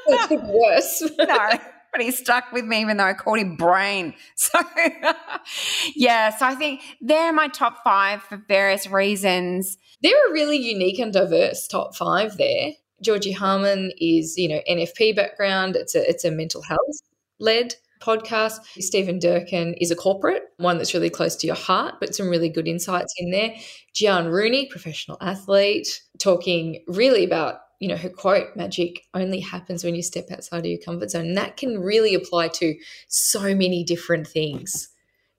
It's 0.05 0.31
worse. 0.31 1.11
no, 1.17 1.49
but 1.93 2.01
he 2.01 2.11
stuck 2.11 2.51
with 2.51 2.65
me 2.65 2.81
even 2.81 2.97
though 2.97 3.05
I 3.05 3.13
called 3.13 3.39
him 3.39 3.55
Brain. 3.55 4.13
So, 4.35 4.59
yeah, 5.95 6.35
so 6.35 6.45
I 6.45 6.55
think 6.55 6.81
they're 6.99 7.31
my 7.31 7.47
top 7.47 7.83
five 7.83 8.21
for 8.21 8.43
various 8.47 8.87
reasons. 8.87 9.77
They're 10.01 10.29
a 10.29 10.33
really 10.33 10.57
unique 10.57 10.99
and 10.99 11.13
diverse 11.13 11.67
top 11.67 11.95
five 11.95 12.37
there. 12.37 12.71
Georgie 13.01 13.31
Harman 13.31 13.91
is, 13.97 14.37
you 14.37 14.49
know, 14.49 14.61
NFP 14.69 15.15
background. 15.15 15.75
It's 15.75 15.95
a 15.95 16.07
it's 16.09 16.25
a 16.25 16.31
mental 16.31 16.61
health 16.61 17.01
led 17.39 17.75
podcast. 18.03 18.59
Stephen 18.79 19.19
Durkin 19.19 19.73
is 19.75 19.91
a 19.91 19.95
corporate, 19.95 20.43
one 20.57 20.77
that's 20.77 20.93
really 20.93 21.09
close 21.09 21.35
to 21.37 21.47
your 21.47 21.55
heart, 21.55 21.95
but 21.99 22.13
some 22.13 22.29
really 22.29 22.49
good 22.49 22.67
insights 22.67 23.13
in 23.17 23.31
there. 23.31 23.55
Giaan 23.95 24.31
Rooney, 24.31 24.67
professional 24.67 25.17
athlete, 25.21 26.01
talking 26.19 26.83
really 26.87 27.23
about, 27.23 27.59
you 27.79 27.87
know, 27.87 27.97
her 27.97 28.09
quote, 28.09 28.55
magic 28.55 29.03
only 29.13 29.39
happens 29.39 29.83
when 29.83 29.95
you 29.95 30.01
step 30.01 30.31
outside 30.31 30.59
of 30.59 30.65
your 30.65 30.79
comfort 30.79 31.11
zone. 31.11 31.27
And 31.27 31.37
that 31.37 31.57
can 31.57 31.79
really 31.79 32.15
apply 32.15 32.49
to 32.49 32.75
so 33.07 33.55
many 33.55 33.83
different 33.83 34.27
things. 34.27 34.89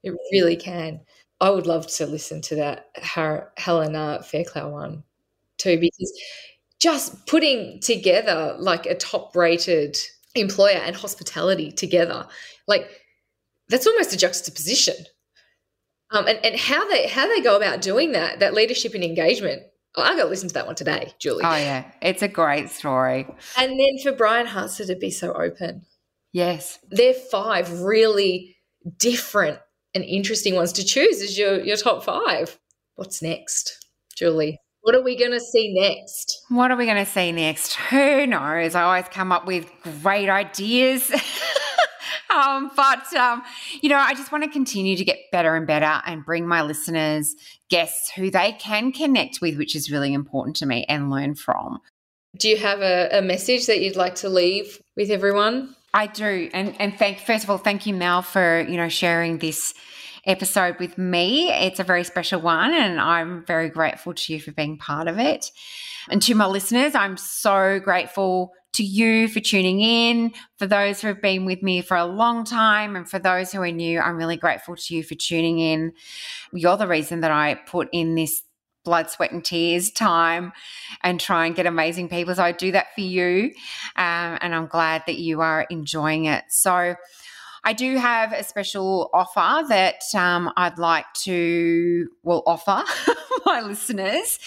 It 0.03 0.15
really 0.33 0.57
can. 0.57 1.01
I 1.41 1.51
would 1.51 1.67
love 1.67 1.87
to 1.97 2.07
listen 2.07 2.43
to 2.43 2.57
that 2.57 2.87
Her- 3.03 3.53
Helena 3.57 4.23
Fairclough 4.23 4.71
one 4.71 5.05
too, 5.59 5.79
because 5.79 6.13
just 6.81 7.27
putting 7.27 7.81
together 7.81 8.57
like 8.59 8.87
a 8.87 8.95
top 8.95 9.35
rated 9.35 9.97
employer 10.35 10.77
and 10.77 10.97
hospitality 10.97 11.71
together 11.71 12.27
like 12.67 12.89
that's 13.69 13.87
almost 13.87 14.13
a 14.13 14.17
juxtaposition 14.17 14.95
um, 16.11 16.27
and, 16.27 16.39
and 16.45 16.57
how 16.57 16.87
they 16.89 17.07
how 17.07 17.27
they 17.27 17.41
go 17.41 17.57
about 17.57 17.81
doing 17.81 18.13
that 18.13 18.41
that 18.41 18.53
leadership 18.53 18.95
and 18.95 19.05
engagement 19.05 19.63
oh, 19.97 20.03
i 20.03 20.17
got 20.17 20.25
to 20.25 20.29
listen 20.29 20.49
to 20.49 20.55
that 20.55 20.67
one 20.67 20.75
today 20.75 21.13
julie 21.19 21.45
oh 21.45 21.57
yeah 21.57 21.85
it's 22.01 22.23
a 22.23 22.29
great 22.29 22.71
story 22.71 23.27
and 23.59 23.79
then 23.79 23.99
for 24.03 24.13
brian 24.13 24.47
hartzer 24.47 24.87
to 24.87 24.97
be 24.97 25.11
so 25.11 25.33
open 25.33 25.85
yes 26.33 26.79
they're 26.91 27.15
five 27.15 27.81
really 27.81 28.57
different 28.99 29.59
and 29.95 30.05
interesting 30.05 30.55
ones 30.55 30.73
to 30.73 30.85
choose 30.85 31.23
as 31.23 31.39
your 31.39 31.61
your 31.63 31.77
top 31.77 32.05
five 32.05 32.59
what's 32.97 33.23
next 33.23 33.87
julie 34.17 34.59
what 34.85 34.95
are 34.95 35.03
we 35.03 35.17
going 35.17 35.31
to 35.31 35.41
see 35.41 35.73
next? 35.73 36.45
What 36.51 36.71
are 36.71 36.77
we 36.77 36.85
going 36.85 37.03
to 37.03 37.11
see 37.11 37.33
next? 37.33 37.73
Who 37.89 38.27
knows? 38.27 38.75
I 38.75 38.83
always 38.83 39.07
come 39.11 39.33
up 39.33 39.47
with 39.47 39.67
great 40.03 40.29
ideas. 40.29 41.11
um, 42.35 42.71
but, 42.77 43.13
um, 43.15 43.43
you 43.81 43.89
know, 43.89 43.99
I 43.99 44.15
just 44.15 44.33
want 44.33 44.45
to 44.45 44.51
continue 44.51 44.97
to 44.97 45.05
get 45.05 45.19
better 45.31 45.55
and 45.55 45.67
better 45.67 46.01
and 46.07 46.25
bring 46.25 46.47
my 46.47 46.63
listeners 46.63 47.35
guests 47.71 48.11
who 48.11 48.31
they 48.31 48.53
can 48.53 48.93
connect 48.93 49.41
with, 49.41 49.57
which 49.57 49.75
is 49.75 49.91
really 49.91 50.13
important 50.13 50.57
to 50.57 50.67
me 50.67 50.85
and 50.89 51.11
learn 51.11 51.35
from. 51.35 51.81
Do 52.37 52.49
you 52.49 52.57
have 52.57 52.81
a, 52.81 53.09
a 53.19 53.23
message 53.23 53.67
that 53.67 53.81
you'd 53.81 53.97
like 53.97 54.17
to 54.17 54.29
leave 54.29 54.81
with 54.97 55.11
everyone? 55.11 55.77
I 55.93 56.09
do. 56.09 56.51
And, 56.53 56.75
and 56.81 56.99
thank, 56.99 57.21
first 57.21 57.45
of 57.45 57.51
all, 57.51 57.59
thank 57.59 57.87
you, 57.87 57.95
Mel, 57.95 58.23
for, 58.23 58.67
you 58.69 58.77
know, 58.77 58.89
sharing 58.89 59.39
this 59.39 59.75
episode 60.27 60.79
with 60.79 60.99
me. 60.99 61.51
It's 61.51 61.81
a 61.81 61.85
very 61.85 62.05
special 62.05 62.41
one, 62.41 62.73
and 62.73 63.01
I'm 63.01 63.45
very 63.45 63.69
grateful 63.69 64.15
to 64.15 64.33
you 64.33 64.41
for 64.41 64.53
being 64.53 64.79
part 64.79 65.09
of 65.09 65.19
it. 65.19 65.51
And 66.11 66.21
to 66.23 66.35
my 66.35 66.47
listeners, 66.47 66.95
I'm 66.95 67.17
so 67.17 67.81
grateful 67.81 68.53
to 68.75 68.83
you 68.83 69.29
for 69.29 69.41
tuning 69.41 69.81
in. 69.81 70.33
For 70.59 70.67
those 70.67 71.01
who 71.01 71.09
have 71.09 71.23
been 71.23 71.45
with 71.45 71.63
me 71.63 71.81
for 71.81 71.97
a 71.97 72.05
long 72.05 72.45
time, 72.45 72.97
and 72.97 73.09
for 73.09 73.19
those 73.19 73.53
who 73.53 73.63
are 73.63 73.71
new, 73.71 74.01
I'm 74.01 74.17
really 74.17 74.37
grateful 74.37 74.77
to 74.77 74.95
you 74.95 75.03
for 75.03 75.15
tuning 75.15 75.59
in. 75.59 75.93
You're 76.53 76.77
the 76.77 76.89
reason 76.89 77.21
that 77.21 77.31
I 77.31 77.55
put 77.55 77.89
in 77.93 78.15
this 78.15 78.43
blood, 78.85 79.11
sweat, 79.11 79.33
and 79.33 79.45
tears 79.45 79.91
time 79.91 80.53
and 81.03 81.19
try 81.19 81.47
and 81.47 81.57
get 81.57 81.67
amazing 81.67 82.09
people. 82.09 82.35
So 82.35 82.43
I 82.43 82.53
do 82.53 82.73
that 82.73 82.95
for 82.95 83.01
you. 83.01 83.53
Um, 83.97 84.39
and 84.41 84.55
I'm 84.55 84.67
glad 84.67 85.05
that 85.07 85.19
you 85.19 85.41
are 85.41 85.67
enjoying 85.71 86.27
it. 86.27 86.45
So, 86.51 86.95
I 87.65 87.73
do 87.73 87.97
have 87.97 88.33
a 88.33 88.45
special 88.45 89.09
offer 89.15 89.67
that 89.69 90.03
um, 90.15 90.53
I'd 90.57 90.79
like 90.79 91.07
to, 91.23 92.09
well, 92.23 92.43
offer 92.47 92.85
my 93.47 93.63
listeners, 93.63 94.39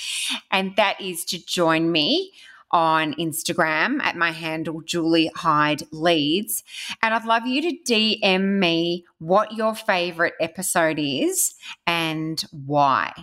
and 0.52 0.76
that 0.76 1.02
is 1.02 1.26
to 1.26 1.44
join 1.44 1.92
me 1.92 2.32
on 2.72 3.14
Instagram 3.16 4.02
at 4.02 4.16
my 4.16 4.32
handle, 4.32 4.82
Julie 4.82 5.32
Hyde 5.36 5.84
Leads. 5.92 6.64
And 7.02 7.14
I'd 7.14 7.26
love 7.26 7.48
you 7.48 7.62
to 7.62 7.78
DM 7.92 8.60
me 8.60 9.06
what 9.20 9.54
your 9.54 9.74
favorite 9.74 10.34
episode 10.40 11.00
is 11.00 11.56
and 11.86 12.44
why. 12.52 13.14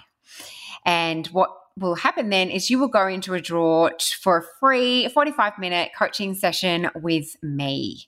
And 0.85 1.27
what 1.29 1.51
will 1.77 1.97
happen 1.97 2.31
then 2.31 2.51
is 2.51 2.71
you 2.71 2.79
will 2.79 2.89
go 2.89 3.07
into 3.07 3.35
a 3.35 3.41
draw 3.41 3.89
for 4.21 4.39
a 4.39 4.45
free 4.61 5.09
45 5.09 5.59
minute 5.59 5.91
coaching 5.99 6.35
session 6.35 6.89
with 6.95 7.37
me. 7.43 8.07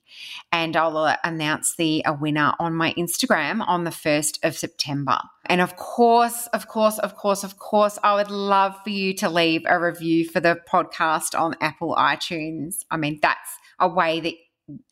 And 0.53 0.77
I'll 0.77 0.97
uh, 0.97 1.17
announce 1.25 1.75
the 1.77 2.03
a 2.07 2.13
winner 2.13 2.53
on 2.61 2.75
my 2.75 2.95
Instagram 2.95 3.67
on 3.67 3.85
the 3.85 3.91
1st 3.91 4.39
of 4.45 4.57
September. 4.57 5.19
And 5.47 5.61
of 5.61 5.77
course, 5.77 6.47
of 6.49 6.69
course, 6.69 6.99
of 6.99 7.17
course, 7.17 7.43
of 7.43 7.59
course, 7.59 7.99
I 8.03 8.15
would 8.15 8.31
love 8.31 8.77
for 8.85 8.91
you 8.91 9.15
to 9.15 9.29
leave 9.29 9.63
a 9.67 9.81
review 9.81 10.29
for 10.29 10.41
the 10.41 10.61
podcast 10.71 11.39
on 11.39 11.57
Apple 11.61 11.95
iTunes. 11.97 12.85
I 12.91 12.97
mean, 12.97 13.19
that's 13.21 13.51
a 13.81 13.89
way 13.89 14.21
that 14.21 14.35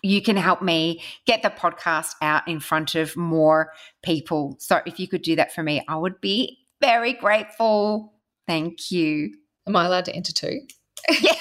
you 0.03 0.23
can 0.23 0.37
help 0.37 0.63
me 0.63 1.03
get 1.27 1.43
the 1.43 1.51
podcast 1.51 2.15
out 2.23 2.47
in 2.47 2.61
front 2.61 2.95
of 2.95 3.17
more 3.17 3.73
people. 4.03 4.57
So 4.59 4.81
if 4.87 5.01
you 5.01 5.09
could 5.09 5.23
do 5.23 5.37
that 5.37 5.53
for 5.53 5.63
me, 5.63 5.83
I 5.89 5.97
would 5.97 6.21
be 6.21 6.59
very 6.81 7.13
grateful. 7.13 8.14
Thank 8.47 8.91
you. 8.91 9.35
Am 9.67 9.77
I 9.77 9.87
allowed 9.87 10.05
to 10.07 10.15
enter 10.15 10.33
too? 10.33 10.61
Yeah. 11.21 11.33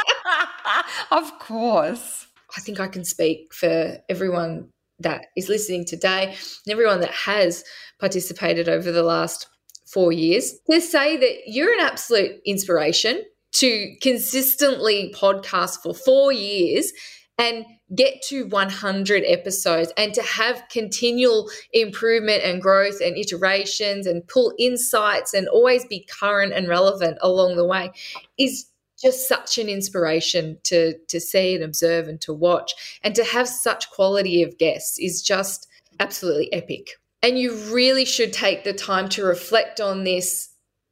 of 1.10 1.38
course. 1.38 2.26
I 2.56 2.60
think 2.60 2.80
I 2.80 2.88
can 2.88 3.04
speak 3.04 3.52
for 3.52 3.98
everyone 4.08 4.70
that 5.00 5.26
is 5.36 5.48
listening 5.48 5.84
today 5.84 6.28
and 6.28 6.72
everyone 6.72 7.00
that 7.00 7.10
has 7.10 7.64
participated 8.00 8.68
over 8.68 8.90
the 8.90 9.02
last 9.02 9.46
four 9.86 10.12
years 10.12 10.54
to 10.70 10.80
say 10.80 11.16
that 11.16 11.42
you're 11.46 11.72
an 11.72 11.80
absolute 11.80 12.40
inspiration 12.44 13.22
to 13.52 13.94
consistently 14.00 15.14
podcast 15.16 15.78
for 15.82 15.94
four 15.94 16.32
years 16.32 16.92
and 17.38 17.64
get 17.94 18.20
to 18.22 18.46
100 18.46 19.22
episodes 19.26 19.92
and 19.96 20.12
to 20.14 20.22
have 20.22 20.62
continual 20.70 21.48
improvement 21.72 22.42
and 22.42 22.60
growth 22.60 23.00
and 23.00 23.16
iterations 23.16 24.06
and 24.06 24.26
pull 24.26 24.52
insights 24.58 25.34
and 25.34 25.46
always 25.48 25.84
be 25.84 26.06
current 26.20 26.52
and 26.52 26.68
relevant 26.68 27.18
along 27.20 27.56
the 27.56 27.64
way 27.64 27.92
is 28.38 28.66
just 29.00 29.28
such 29.28 29.58
an 29.58 29.68
inspiration 29.68 30.58
to 30.64 30.94
to 31.08 31.20
see 31.20 31.54
and 31.54 31.62
observe 31.62 32.08
and 32.08 32.20
to 32.22 32.32
watch. 32.32 32.72
And 33.02 33.14
to 33.14 33.24
have 33.24 33.48
such 33.48 33.90
quality 33.90 34.42
of 34.42 34.58
guests 34.58 34.98
is 34.98 35.22
just 35.22 35.68
absolutely 36.00 36.52
epic. 36.52 36.92
And 37.22 37.38
you 37.38 37.54
really 37.72 38.04
should 38.04 38.32
take 38.32 38.64
the 38.64 38.72
time 38.72 39.08
to 39.10 39.24
reflect 39.24 39.80
on 39.80 40.04
this 40.04 40.48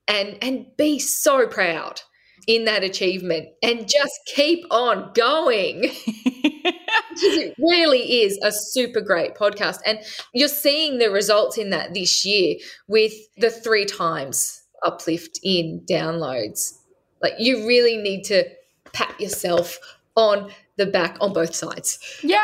and 0.06 0.36
and 0.42 0.66
be 0.76 0.98
so 0.98 1.46
proud 1.46 2.02
in 2.46 2.64
that 2.64 2.84
achievement 2.84 3.48
and 3.62 3.88
just 3.88 4.20
keep 4.34 4.64
on 4.70 5.10
going 5.14 5.90
it 7.22 7.54
really 7.58 8.22
is 8.22 8.38
a 8.42 8.52
super 8.52 9.00
great 9.00 9.34
podcast. 9.34 9.78
And 9.86 9.98
you're 10.32 10.48
seeing 10.48 10.98
the 10.98 11.10
results 11.10 11.58
in 11.58 11.70
that 11.70 11.94
this 11.94 12.24
year 12.24 12.56
with 12.88 13.12
the 13.36 13.50
three 13.50 13.84
times 13.84 14.62
uplift 14.84 15.38
in 15.42 15.82
downloads. 15.88 16.78
Like 17.22 17.34
you 17.38 17.66
really 17.66 17.96
need 17.96 18.24
to 18.24 18.44
pat 18.92 19.18
yourself 19.20 19.78
on 20.16 20.50
the 20.76 20.86
back 20.86 21.16
on 21.20 21.32
both 21.32 21.54
sides. 21.54 21.98
Yay! 22.22 22.38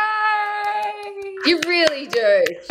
You 1.46 1.60
really 1.66 2.06
do. 2.06 2.44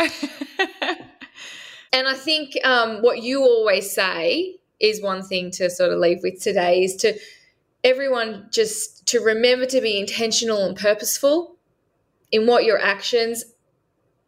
and 1.92 2.08
I 2.08 2.14
think 2.14 2.52
um, 2.64 3.02
what 3.02 3.22
you 3.22 3.42
always 3.42 3.92
say 3.92 4.59
is 4.80 5.02
one 5.02 5.22
thing 5.22 5.50
to 5.52 5.70
sort 5.70 5.92
of 5.92 5.98
leave 5.98 6.20
with 6.22 6.40
today 6.40 6.82
is 6.82 6.96
to 6.96 7.18
everyone 7.84 8.48
just 8.52 9.06
to 9.06 9.20
remember 9.20 9.66
to 9.66 9.80
be 9.80 9.98
intentional 9.98 10.64
and 10.66 10.76
purposeful 10.76 11.56
in 12.30 12.46
what 12.46 12.64
your 12.64 12.80
actions 12.80 13.44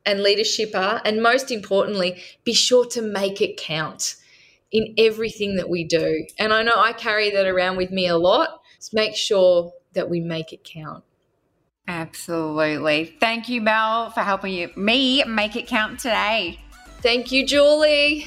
and 0.04 0.22
leadership 0.22 0.74
are. 0.74 1.00
And 1.04 1.22
most 1.22 1.50
importantly, 1.50 2.20
be 2.44 2.52
sure 2.52 2.86
to 2.86 3.02
make 3.02 3.40
it 3.40 3.56
count 3.56 4.16
in 4.70 4.94
everything 4.98 5.56
that 5.56 5.68
we 5.68 5.84
do. 5.84 6.26
And 6.38 6.52
I 6.52 6.62
know 6.62 6.74
I 6.76 6.92
carry 6.92 7.30
that 7.30 7.46
around 7.46 7.76
with 7.76 7.90
me 7.90 8.08
a 8.08 8.16
lot. 8.16 8.62
Just 8.76 8.94
make 8.94 9.14
sure 9.14 9.72
that 9.92 10.08
we 10.08 10.20
make 10.20 10.52
it 10.52 10.64
count. 10.64 11.04
Absolutely. 11.86 13.16
Thank 13.20 13.48
you, 13.48 13.60
Mel, 13.60 14.10
for 14.10 14.20
helping 14.20 14.52
you, 14.54 14.70
me 14.76 15.22
make 15.24 15.56
it 15.56 15.66
count 15.66 16.00
today. 16.00 16.58
Thank 17.00 17.32
you, 17.32 17.46
Julie. 17.46 18.26